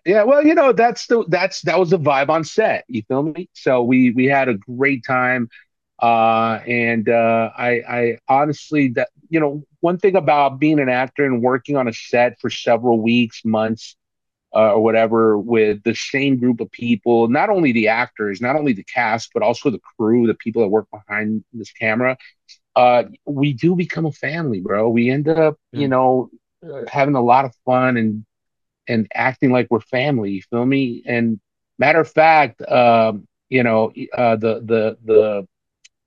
[0.05, 3.24] yeah, well, you know, that's the that's that was the vibe on set, you feel
[3.24, 3.49] me?
[3.53, 5.49] So we we had a great time
[6.01, 11.26] uh, and uh, I, I honestly, that you know, one thing about being an actor
[11.26, 13.95] and working on a set for several weeks, months,
[14.55, 18.73] uh, or whatever, with the same group of people, not only the actors, not only
[18.73, 22.17] the cast, but also the crew, the people that work behind this camera,
[22.75, 24.89] uh, we do become a family, bro.
[24.89, 26.29] We end up, you know,
[26.63, 28.25] uh, having a lot of fun and
[28.87, 30.31] and acting like we're family.
[30.31, 31.03] You feel me?
[31.05, 31.39] And
[31.79, 35.47] matter of fact, um you know, uh, the the the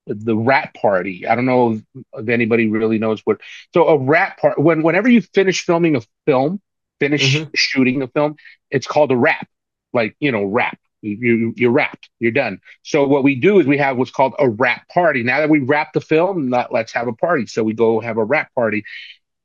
[0.06, 1.26] the wrap party.
[1.26, 1.82] I don't know if,
[2.14, 3.40] if anybody really knows what.
[3.74, 6.60] So a wrap part when whenever you finish filming a film,
[7.00, 8.36] finish hmm shooting the film,
[8.70, 9.46] it's called a wrap.
[9.92, 10.78] Like you know, wrap.
[11.02, 12.08] You, you you're wrapped.
[12.20, 12.60] You're done.
[12.82, 15.22] So what we do is we have what's called a wrap party.
[15.22, 17.46] Now that we wrap the film, let, let's have a party.
[17.46, 18.84] So we go have a wrap party.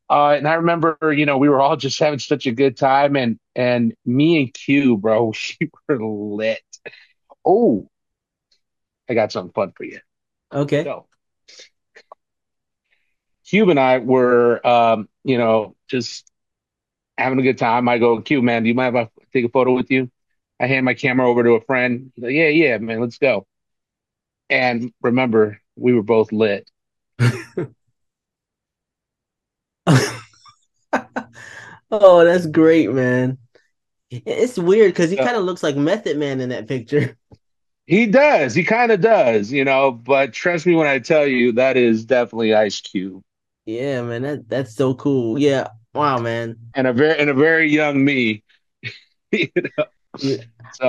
[0.10, 3.16] Uh, and I remember, you know, we were all just having such a good time,
[3.16, 6.62] and and me and Q, bro, we were lit.
[7.46, 7.90] Oh,
[9.10, 10.00] I got something fun for you.
[10.52, 10.94] Okay.
[10.94, 11.08] So
[13.48, 16.30] Cube and I were, um, you know, just
[17.18, 17.90] having a good time.
[17.90, 20.10] I go, Cube, man, do you mind if I take a photo with you?
[20.60, 22.12] I hand my camera over to a friend.
[22.16, 23.48] He's like, yeah, yeah, man, let's go.
[24.50, 26.70] And remember, we were both lit.
[31.92, 33.38] Oh, that's great, man.
[34.12, 37.18] It's weird because he kind of looks like Method Man in that picture.
[37.88, 41.54] he does, he kind of does, you know, but trust me when I tell you,
[41.54, 43.24] that is definitely Ice Cube
[43.66, 45.38] Yeah, man, that that's so cool.
[45.40, 45.68] Yeah.
[45.98, 46.58] Wow, man.
[46.76, 48.44] and a very and a very young me.
[49.32, 49.86] You know?
[50.18, 50.38] Yeah.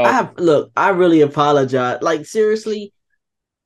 [0.04, 1.98] I have look, I really apologize.
[2.02, 2.92] Like seriously,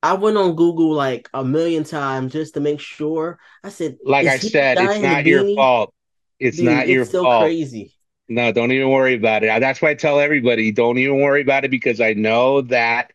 [0.03, 3.39] I went on Google like a million times just to make sure.
[3.65, 5.55] I said, like I is he the said, it's not your beanie?
[5.55, 5.95] fault.
[6.39, 7.43] It's Dude, not your it's so fault.
[7.43, 7.95] crazy.
[8.29, 9.61] No, don't even worry about it.
[9.61, 13.13] That's why I tell everybody, don't even worry about it because I know that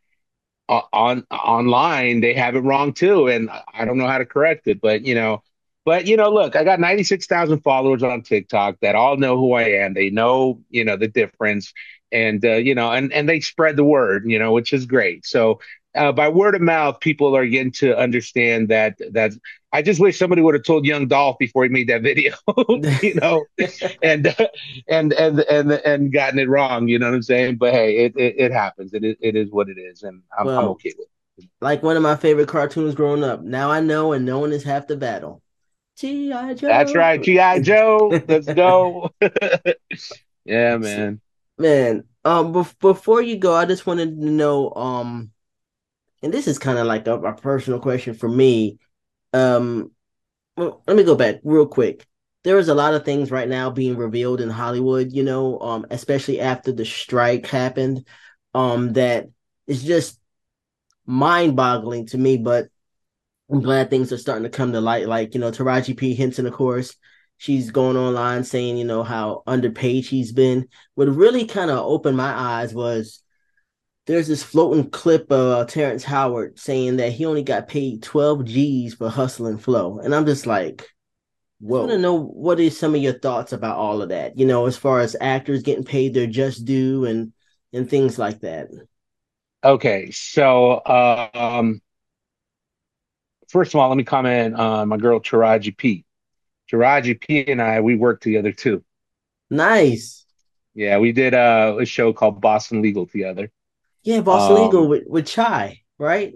[0.69, 4.67] uh, on online they have it wrong too, and I don't know how to correct
[4.67, 4.81] it.
[4.81, 5.43] But you know,
[5.87, 9.63] but you know, look, I got 96,000 followers on TikTok that all know who I
[9.63, 9.93] am.
[9.93, 11.71] They know, you know, the difference,
[12.11, 15.25] and uh, you know, and and they spread the word, you know, which is great.
[15.25, 15.61] So
[15.95, 19.31] uh, by word of mouth, people are getting to understand that that
[19.71, 22.35] I just wish somebody would have told Young Dolph before he made that video,
[23.01, 23.45] you know,
[24.03, 24.35] and
[24.89, 26.89] and and and and gotten it wrong.
[26.89, 27.59] You know what I'm saying?
[27.59, 28.93] But hey, it it, it happens.
[28.93, 31.49] It is it is what it is, and I'm I'm okay with it.
[31.61, 33.41] like one of my favorite cartoons growing up.
[33.41, 35.41] Now I know, and knowing is half the battle.
[35.97, 36.53] G.I.
[36.53, 36.67] Joe.
[36.67, 38.21] That's right, GI Joe.
[38.27, 39.11] Let's go.
[40.47, 41.21] Yeah, man.
[41.57, 45.31] Man, um, bef- before you go, I just wanted to know, um,
[46.23, 48.79] and this is kind of like a, a personal question for me.
[49.33, 49.91] Um,
[50.55, 52.05] well, let me go back real quick.
[52.43, 55.85] There is a lot of things right now being revealed in Hollywood, you know, um,
[55.89, 58.07] especially after the strike happened,
[58.53, 59.27] um, that
[59.67, 60.19] is just
[61.05, 62.37] mind-boggling to me.
[62.37, 62.69] But
[63.49, 65.07] I'm glad things are starting to come to light.
[65.07, 66.15] Like, you know, Taraji P.
[66.15, 66.95] Henson, of course,
[67.37, 70.67] she's going online saying, you know, how underpaid she's been.
[70.95, 73.21] What really kind of opened my eyes was
[74.05, 78.45] there's this floating clip of uh, Terrence Howard saying that he only got paid 12
[78.45, 79.99] G's for Hustle and Flow.
[79.99, 80.81] And I'm just like,
[81.61, 84.45] I want to know what is some of your thoughts about all of that, you
[84.45, 87.33] know, as far as actors getting paid their just due and
[87.73, 88.69] and things like that.
[89.63, 91.81] Okay, so um,
[93.47, 96.05] first of all, let me comment on my girl Taraji P.
[96.71, 98.83] Taraji P and I, we worked together too.
[99.49, 100.25] Nice.
[100.73, 103.49] Yeah, we did uh, a show called Boston Legal together.
[104.03, 106.33] Yeah, Boston Legal Um, with, with Chai, right?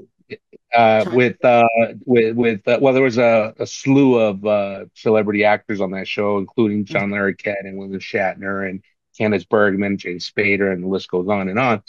[0.74, 1.16] uh, Chai.
[1.16, 1.64] with uh,
[2.06, 6.08] with with uh, well, there was a, a slew of uh, celebrity actors on that
[6.08, 8.84] show, including John Larroquette and William Shatner and
[9.20, 11.84] Candice Bergman, James Spader, and the list goes on and on.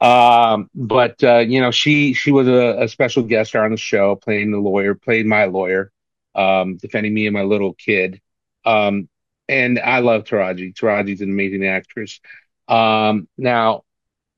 [0.00, 3.76] Um, but uh, you know, she she was a, a special guest star on the
[3.76, 5.90] show, playing the lawyer, played my lawyer,
[6.34, 8.20] um, defending me and my little kid.
[8.64, 9.08] Um,
[9.48, 10.74] and I love Taraji.
[10.74, 12.20] Taraji's an amazing actress.
[12.68, 13.84] Um, now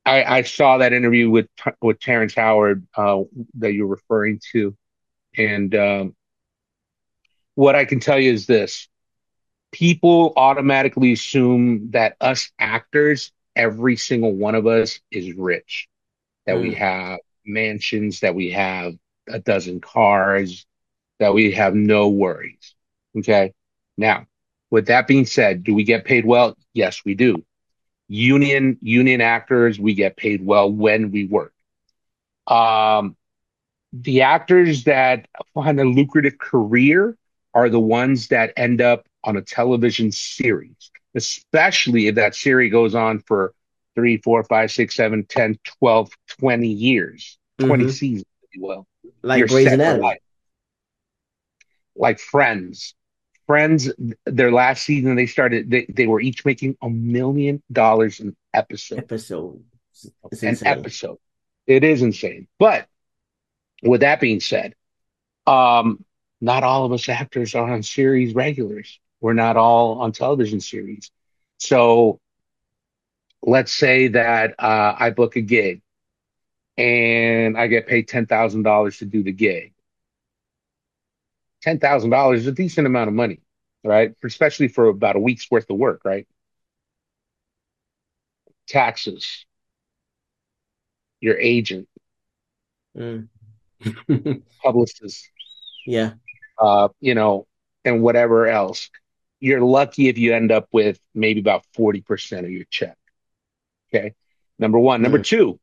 [0.04, 1.48] I, I saw that interview with
[1.82, 3.22] with Terrence Howard uh,
[3.58, 4.76] that you're referring to,
[5.36, 6.16] and um,
[7.54, 8.88] what I can tell you is this:
[9.72, 15.88] people automatically assume that us actors, every single one of us, is rich,
[16.46, 18.94] that we Mm, have mansions, that we have
[19.28, 20.66] a dozen cars,
[21.18, 22.74] that we have no worries.
[23.18, 23.52] Okay.
[23.96, 24.26] Now,
[24.70, 26.56] with that being said, do we get paid well?
[26.74, 27.44] Yes, we do.
[28.08, 31.52] Union union actors, we get paid well when we work.
[32.46, 33.16] Um,
[33.92, 37.16] the actors that find a lucrative career
[37.54, 42.94] are the ones that end up on a television series, especially if that series goes
[42.96, 43.54] on for
[43.96, 48.86] three, four, five, six, seven, ten, twelve, twenty years, 20 hmm seasons, if you will.
[49.22, 50.18] Like Grey's Anatomy.
[51.94, 52.94] Like Friends.
[53.46, 53.90] Friends,
[54.26, 59.08] their last season, they started, they, they were each making a million dollars an episode.
[59.08, 59.64] episode.
[60.30, 60.64] It's An insane.
[60.64, 61.18] episode.
[61.66, 62.48] It is insane.
[62.58, 62.88] But
[63.82, 64.74] with that being said,
[65.46, 66.04] Um,
[66.40, 69.00] not all of us actors are on series regulars.
[69.20, 71.10] We're not all on television series.
[71.58, 72.20] So
[73.42, 75.82] let's say that uh, I book a gig
[76.76, 79.72] and I get paid $10,000 to do the gig.
[81.64, 83.40] $10,000 is a decent amount of money,
[83.82, 84.14] right?
[84.24, 86.26] Especially for about a week's worth of work, right?
[88.66, 89.46] Taxes,
[91.20, 91.88] your agent,
[92.96, 93.28] Mm.
[94.62, 95.28] publicist,
[95.86, 96.14] yeah.
[96.58, 97.46] uh, you know,
[97.84, 98.88] and whatever else.
[99.40, 102.96] You're lucky if you end up with maybe about 40% of your check.
[103.94, 104.14] Okay.
[104.58, 105.02] Number one.
[105.02, 105.24] Number Mm.
[105.24, 105.60] two,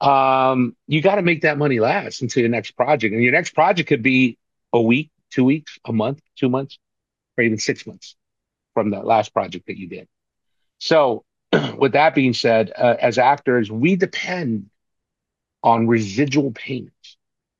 [0.00, 3.12] um, you got to make that money last until your next project.
[3.14, 4.38] And your next project could be
[4.72, 6.78] a week, two weeks, a month, two months,
[7.36, 8.16] or even six months
[8.74, 10.08] from the last project that you did.
[10.78, 11.24] So,
[11.76, 14.70] with that being said, uh, as actors, we depend
[15.62, 17.16] on residual payments.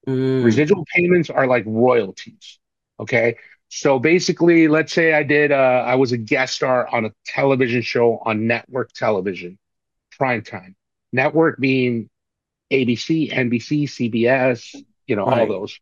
[0.07, 0.45] Mm.
[0.45, 2.59] Residual payments are like royalties.
[2.99, 3.37] Okay.
[3.73, 7.83] So basically, let's say I did, uh, I was a guest star on a television
[7.83, 9.59] show on network television,
[10.19, 10.75] prime time.
[11.13, 12.11] Network being
[12.73, 14.75] ABC, NBC, CBS,
[15.07, 15.79] you know, all those.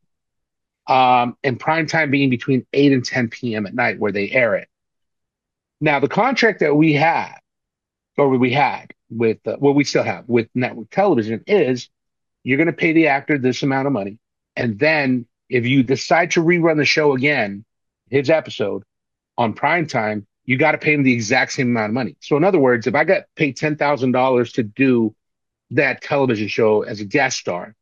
[0.86, 3.66] Um, and prime time being between 8 and 10 p.m.
[3.66, 4.68] at night where they air it.
[5.80, 7.40] Now, the contract that we have,
[8.18, 11.88] or we had with, uh, well, we still have with network television is
[12.44, 14.18] you're going to pay the actor this amount of money.
[14.56, 17.64] And then if you decide to rerun the show again,
[18.10, 18.82] his episode
[19.38, 22.16] on prime time, you got to pay him the exact same amount of money.
[22.20, 25.14] So in other words, if I got paid $10,000 to do
[25.72, 27.74] that television show as a guest star,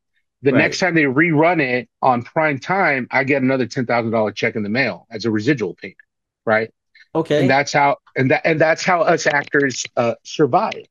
[0.43, 0.59] the Right.
[0.59, 4.69] next time they rerun it on prime time, I get another $10,000 check in the
[4.69, 5.99] mail as a residual payment,
[6.45, 6.71] right?
[7.15, 7.41] Okay.
[7.41, 10.85] And that's how and that and that's how us actors uh, survive.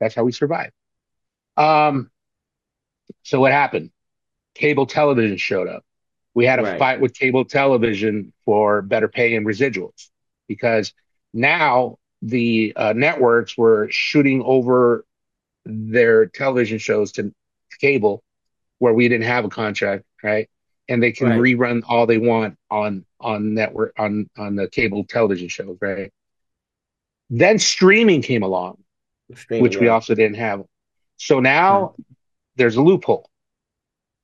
[0.00, 0.70] That's how we survive.
[1.56, 2.10] Um,
[3.22, 3.90] so what happened?
[4.54, 5.84] Cable television showed up.
[6.38, 6.78] We had a Right.
[6.78, 10.08] fight with cable television for better pay and residuals
[10.46, 10.92] because
[11.34, 15.04] now the uh, networks were shooting over
[15.64, 17.34] their television shows to
[17.80, 18.22] cable
[18.78, 20.48] where we didn't have a contract, right?
[20.88, 21.40] And they can Right.
[21.40, 26.12] rerun all they want on on network on on the cable television shows, right?
[27.30, 28.78] Then streaming came along,
[29.34, 29.94] Streaming, which we right.
[29.94, 30.62] also didn't have.
[31.16, 31.96] So now
[32.54, 33.28] there's a loophole.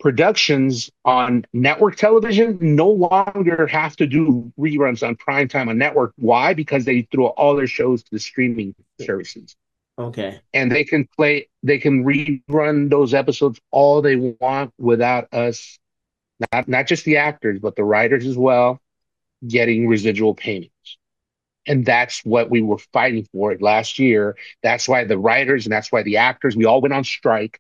[0.05, 6.13] Productions on network television no longer have to do reruns on prime time on network.
[6.17, 6.53] Why?
[6.53, 9.57] Because they threw all their shows to the streaming services.
[9.99, 10.43] Okay.
[10.53, 15.79] And they can play, they can rerun those episodes all they want without us,
[16.53, 18.83] not, not just the actors, but the writers as well,
[19.49, 20.99] getting residual payments.
[21.67, 24.37] And that's what we were fighting for last year.
[24.63, 27.59] That's why the writers and that's why the actors, we all went on strike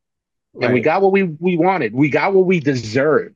[0.61, 1.94] and we got what we, we wanted.
[1.94, 3.34] We got what we deserved.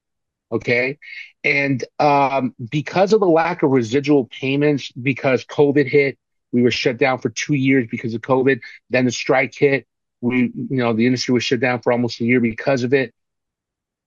[0.51, 0.99] Okay.
[1.45, 6.19] And um, because of the lack of residual payments, because COVID hit,
[6.53, 8.61] we were shut down for two years because of COVID.
[8.91, 9.87] Then the strike hit.
[10.21, 13.15] We, you know, the industry was shut down for almost a year because of it.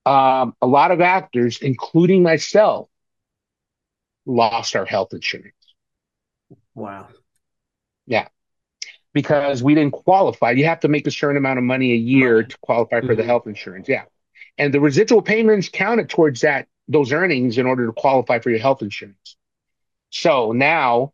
[0.05, 2.89] Um, a lot of actors, including myself,
[4.25, 5.55] lost our health insurance
[6.73, 7.07] Wow.
[9.13, 10.51] Because we didn't qualify.
[10.51, 13.23] You have to make a certain amount of money a year to qualify for the
[13.23, 13.25] Mhm.
[13.25, 13.89] health insurance.
[13.89, 14.03] Yeah.
[14.57, 18.59] And the residual payments counted towards that, those earnings in order to qualify for your
[18.59, 19.37] health insurance.
[20.11, 21.13] So now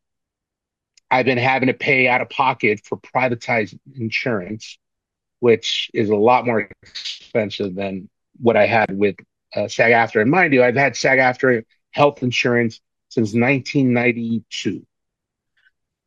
[1.10, 4.78] I've been having to pay out of pocket for privatized insurance,
[5.40, 9.16] which is a lot more expensive than what I had with
[9.56, 10.22] uh, SAG-AFTRA.
[10.22, 14.86] And mind you, I've had SAG-AFTRA health insurance since 1992.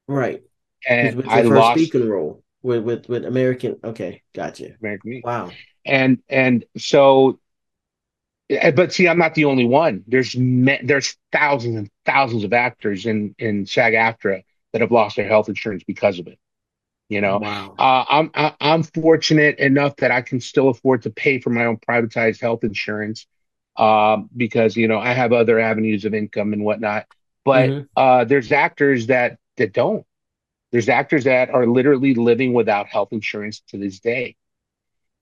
[0.06, 0.42] Right.
[0.88, 3.78] And I lost speaking role with with with American.
[3.84, 4.76] Okay, gotcha.
[4.80, 5.50] American Wow.
[5.84, 7.38] and and so
[8.48, 12.52] eh, but see i'm not the only one there's me- there's thousands and thousands of
[12.52, 16.38] actors in in sag aftra that have lost their health insurance because of it
[17.08, 17.74] you know Wow.
[17.78, 21.66] uh, i'm I- i'm fortunate enough that i can still afford to pay for my
[21.66, 23.26] own privatized health insurance
[23.76, 27.06] um because you know i have other avenues of income and whatnot
[27.44, 27.88] but Mhm.
[27.96, 30.06] uh there's actors that that don't
[30.72, 34.36] there's actors that are literally living without health insurance to this day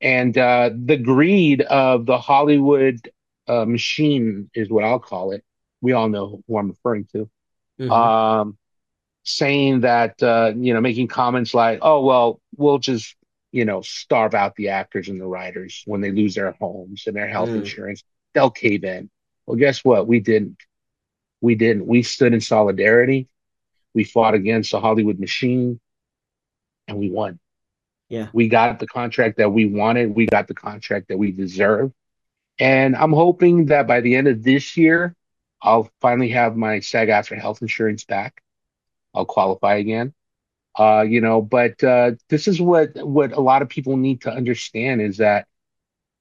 [0.01, 3.11] and uh, the greed of the Hollywood
[3.49, 5.42] uh, machine is what I'll call it.
[5.80, 7.28] We all know who I'm referring to.
[7.80, 7.90] Mhm.
[7.90, 8.59] Um,
[9.24, 13.16] saying that, uh, you know, making comments like, oh, well, we'll just,
[13.53, 17.16] you know, starve out the actors and the writers when they lose their homes and
[17.16, 17.57] their health Mm.
[17.59, 18.05] insurance.
[18.34, 19.11] They'll cave in.
[19.46, 20.07] Well, guess what?
[20.07, 20.59] We didn't.
[21.40, 21.86] We didn't.
[21.86, 23.28] We stood in solidarity.
[23.95, 25.80] We fought against the Hollywood machine
[26.86, 27.39] and we won.
[28.09, 28.28] Yeah.
[28.32, 30.14] We got the contract that we wanted.
[30.14, 31.93] We got the contract that we deserve.
[32.59, 35.14] And I'm hoping that by the end of this year,
[35.61, 38.43] I'll finally have my SAG-AFTRA health insurance back.
[39.14, 40.14] I'll qualify again.
[40.78, 44.30] Uh, you know, but uh, this is what what a lot of people need to
[44.30, 45.49] understand is that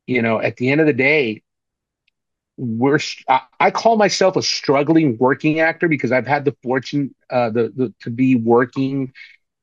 [0.07, 1.43] you know, at the end of the day,
[2.57, 2.99] we're
[3.29, 7.71] I, I call myself a struggling working actor because I've had the fortune uh, the,
[7.75, 9.13] the to be working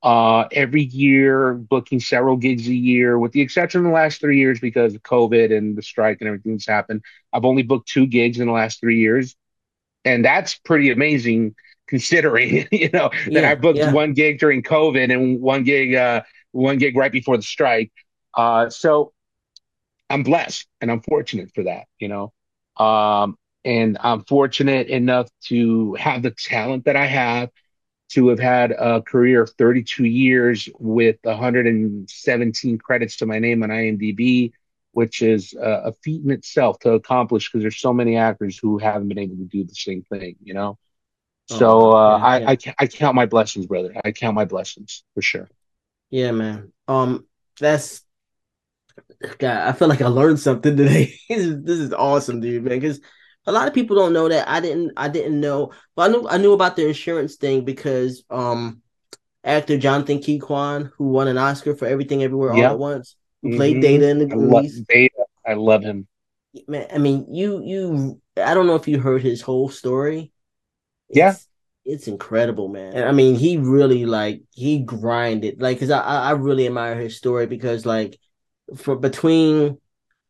[0.01, 4.37] uh, every year, booking several gigs a year, with the exception of the last three
[4.37, 7.01] years because of COVID and the strike and everything that's happened.
[7.33, 9.35] I've only booked two gigs in the last three years,
[10.05, 11.55] and that's pretty amazing
[11.87, 13.91] considering you know yeah, that I booked yeah.
[13.91, 16.21] one gig during COVID and one gig uh,
[16.51, 17.91] one gig right before the strike.
[18.33, 19.11] Uh, so
[20.09, 22.31] I'm blessed and I'm fortunate for that, you know.
[22.77, 27.49] Um, and I'm fortunate enough to have the talent that I have,
[28.09, 33.69] to have had a career of 32 years with 117 credits to my name on
[33.69, 34.51] IMDb,
[34.91, 39.09] which is a feat in itself to accomplish because there's so many actors who haven't
[39.09, 40.77] been able to do the same thing, you know.
[41.49, 42.47] Oh, so uh, yeah, yeah.
[42.47, 43.93] I, I I count my blessings, brother.
[44.03, 45.49] I count my blessings for sure.
[46.09, 46.71] Yeah, man.
[46.87, 47.27] Um,
[47.59, 48.04] that's
[49.37, 51.15] God, I feel like I learned something today.
[51.29, 52.79] this, is, this is awesome, dude, man.
[52.79, 52.99] Because
[53.45, 54.49] a lot of people don't know that.
[54.49, 54.93] I didn't.
[54.97, 55.71] I didn't know.
[55.95, 56.27] But I knew.
[56.27, 58.81] I knew about the insurance thing because um,
[59.43, 63.49] actor Jonathan Ke Quan, who won an Oscar for Everything Everywhere All at Once, who
[63.49, 63.57] mm-hmm.
[63.57, 64.81] played Data in the Goonies.
[64.89, 65.25] I Data.
[65.45, 66.07] I love him.
[66.67, 68.21] Man, I mean, you you.
[68.37, 70.31] I don't know if you heard his whole story.
[71.09, 71.35] It's, yeah
[71.85, 72.93] it's incredible, man.
[72.93, 77.15] And I mean, he really like he grinded, like, cause I I really admire his
[77.15, 78.19] story because like
[78.75, 79.79] for between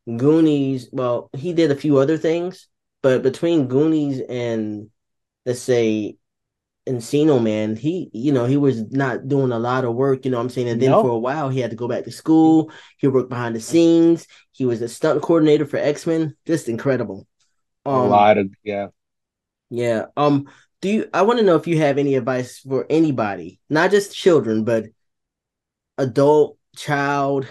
[0.08, 2.68] Goonies, well, he did a few other things,
[3.02, 4.90] but between Goonies and
[5.46, 6.18] let's say
[6.88, 10.26] Encino Man, he you know he was not doing a lot of work.
[10.26, 11.06] You know what I'm saying, and then nope.
[11.06, 12.72] for a while he had to go back to school.
[12.98, 14.28] He worked behind the scenes.
[14.52, 16.36] He was a stunt coordinator for X Men.
[16.46, 17.28] Just incredible.
[17.86, 18.88] Um, a lot of yeah,
[19.70, 20.06] yeah.
[20.16, 20.48] Um,
[20.82, 21.10] do you?
[21.14, 24.86] I want to know if you have any advice for anybody, not just children, but
[25.98, 27.48] adult, child,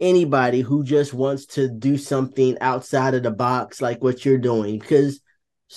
[0.00, 4.78] anybody who just wants to do something outside of the box like what you're doing
[4.78, 5.20] because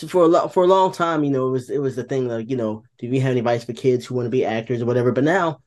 [0.08, 2.28] for a lot for a long time you know it was it was the thing
[2.28, 4.82] like you know do we have any advice for kids who want to be actors
[4.82, 5.12] or whatever?
[5.12, 5.60] But now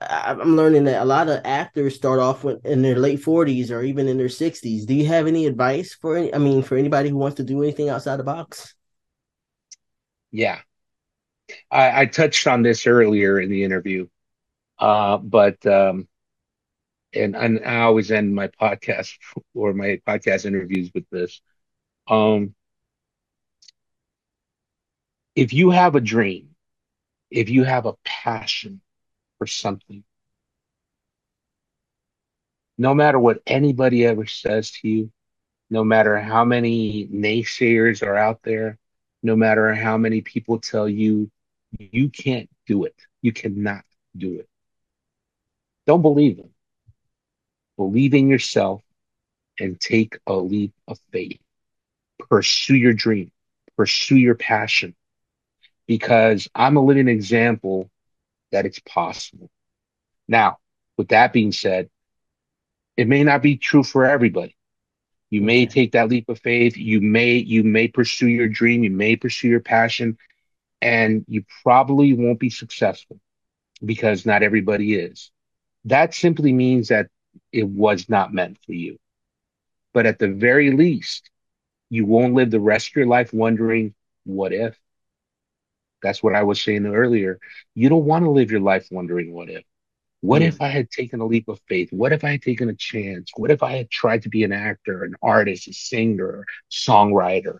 [0.00, 4.08] i'm learning that a lot of actors start off in their late 40s or even
[4.08, 7.16] in their 60s do you have any advice for any i mean for anybody who
[7.16, 8.74] wants to do anything outside the box?
[10.30, 10.60] Yeah.
[11.70, 14.08] I, I touched on this earlier in the interview
[14.78, 16.08] uh, but um,
[17.14, 19.12] and, and I always end my podcast
[19.54, 21.40] or my podcast interviews with this.
[22.08, 22.54] Um,
[25.34, 26.50] if you have a dream,
[27.30, 28.80] if you have a passion
[29.38, 30.04] for something,
[32.78, 35.12] no matter what anybody ever says to you,
[35.70, 38.78] no matter how many naysayers are out there,
[39.22, 41.30] no matter how many people tell you
[41.78, 43.84] you can't do it, you cannot
[44.16, 44.48] do it,
[45.86, 46.51] don't believe them
[47.76, 48.82] believe in yourself
[49.58, 51.38] and take a leap of faith.
[52.28, 53.30] Pursue your dream,
[53.76, 54.94] pursue your passion,
[55.86, 57.90] because I'm a living example
[58.52, 59.50] that it's possible.
[60.28, 60.58] Now,
[60.96, 61.90] with that being said,
[62.96, 64.56] it may not be true for everybody.
[65.30, 66.76] You may take that leap of faith.
[66.76, 68.84] You may, you may pursue your dream.
[68.84, 70.18] You may pursue your passion
[70.82, 73.18] and you probably won't be successful
[73.84, 75.30] because not everybody is.
[75.86, 77.08] That simply means that
[77.52, 78.98] it was not meant for you.
[79.92, 81.30] But at the very least,
[81.90, 84.78] you won't live the rest of your life wondering, what if?
[86.02, 87.38] That's what I was saying earlier.
[87.74, 89.62] You don't want to live your life wondering, what if?
[90.20, 90.46] What mm.
[90.46, 91.92] if I had taken a leap of faith?
[91.92, 93.30] What if I had taken a chance?
[93.36, 97.58] What if I had tried to be an actor, an artist, a singer, songwriter,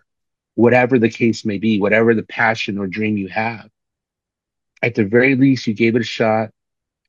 [0.55, 3.69] whatever the case may be, whatever the passion or dream you have?
[4.81, 6.49] At the very least, you gave it a shot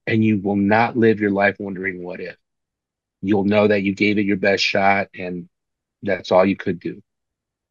[0.07, 2.37] and you will not live your life wondering, what if?
[3.29, 5.49] You'll know that you gave it your best shot and
[6.03, 7.03] that's all you could do.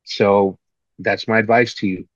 [0.04, 0.58] So
[1.00, 2.08] that's my advice to you.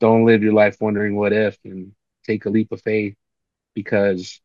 [0.00, 1.92] Don't live your life wondering what if and
[2.24, 3.14] take a leap of faith
[3.74, 4.40] because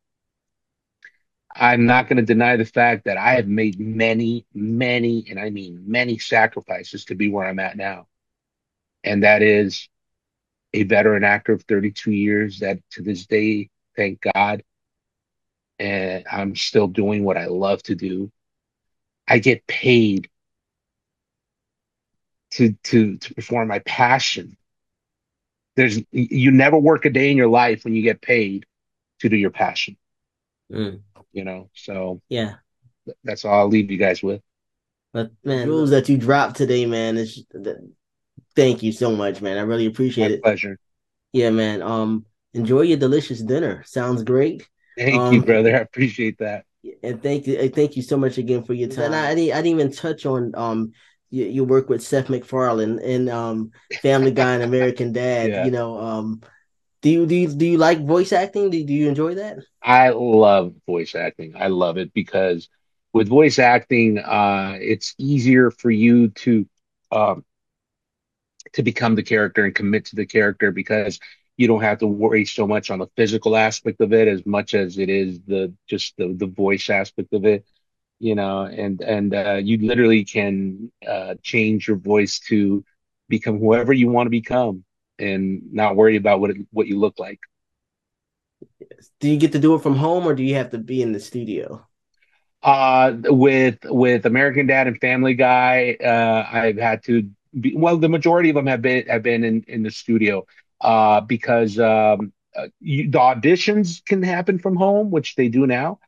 [1.55, 5.49] I'm not going to deny the fact that I have made many, many, and I
[5.49, 8.07] mean many sacrifices to be where I'm at now.
[9.03, 9.89] And that is
[10.73, 14.63] a veteran actor of 32 years that to this day, thank God,
[15.79, 18.31] and I'm still doing what I love to do.
[19.27, 20.29] I get paid
[22.51, 24.57] to to to perform my passion.
[25.75, 28.65] There's you never work a day in your life when you get paid
[29.19, 29.97] to do your passion.
[30.71, 31.01] Mm.
[31.31, 32.55] You know, so yeah,
[33.23, 34.41] that's all I'll leave you guys with.
[35.13, 37.43] But man, rules that you dropped today, man, is
[38.55, 39.57] thank you so much, man.
[39.57, 40.43] I really appreciate my it.
[40.43, 40.79] Pleasure.
[41.31, 41.81] Yeah, man.
[41.81, 43.83] Um, enjoy your delicious dinner.
[43.85, 44.67] Sounds great.
[44.97, 45.75] Thank um, you, brother.
[45.75, 46.65] I appreciate that.
[47.03, 49.07] And thank you, thank you so much again for your time.
[49.07, 50.93] And I, I didn't, I didn't even touch on um
[51.29, 53.71] you, you work with Seth MacFarlane and um
[54.01, 55.49] Family Guy and American Dad.
[55.49, 55.65] Yeah.
[55.65, 56.41] You know, um,
[57.01, 58.69] do you do you, do you like voice acting?
[58.69, 59.59] Do, do you enjoy that?
[59.81, 61.53] I love voice acting.
[61.55, 62.69] I love it because
[63.13, 66.67] with voice acting, uh, it's easier for you to
[67.11, 67.45] um,
[68.73, 71.19] to become the character and commit to the character because
[71.59, 74.73] you don't have to worry so much on the physical aspect of it as much
[74.73, 77.65] as it is the just the the voice aspect of it
[78.19, 82.83] you know and and uh, you literally can uh, change your voice to
[83.29, 84.83] become whoever you want to become
[85.19, 87.39] and not worry about what it, what you look like.
[89.19, 91.11] Do you get to do it from home or do you have to be in
[91.11, 91.85] the studio?
[92.61, 98.09] Uh with with american dad and family guy uh i've had to be, well the
[98.09, 100.45] majority of them have been have been in in the studio
[100.81, 105.99] uh because um uh, you, the auditions can happen from home which they do now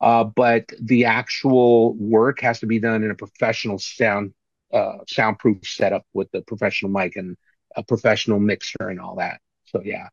[0.00, 4.32] uh, but the actual work has to be done in a professional sound
[4.72, 7.36] uh, soundproof setup with the professional mic and
[7.76, 9.40] a professional mixer and all that.
[9.66, 10.08] So yeah,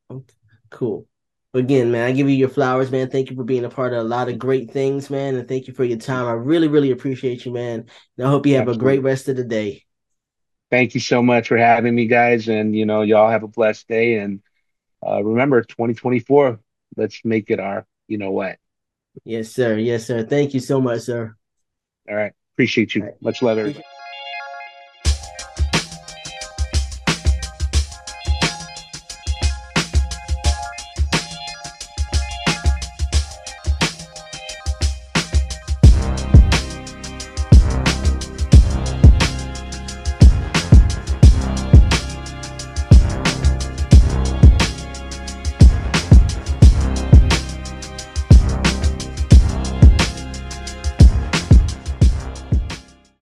[0.70, 1.08] cool.
[1.54, 3.10] Again, man, I give you your flowers, man.
[3.10, 5.68] Thank you for being a part of a lot of great things, man, and thank
[5.68, 6.28] you for your time.
[6.28, 7.86] I really, really appreciate you, man.
[8.18, 8.78] And I hope you have Absolutely.
[8.78, 9.87] a great rest of the day.
[10.70, 13.88] Thank you so much for having me, guys, and you know, y'all have a blessed
[13.88, 14.16] day.
[14.16, 14.42] And
[15.06, 16.60] uh, remember, 2024,
[16.98, 18.58] let's make it our, you know what.
[19.24, 19.78] Yes, sir.
[19.78, 20.26] Yes, sir.
[20.26, 21.36] Thank you so much, sir.
[22.10, 22.34] All right.
[22.56, 23.04] Appreciate you.
[23.04, 23.22] Right.
[23.22, 23.84] Much love, everybody.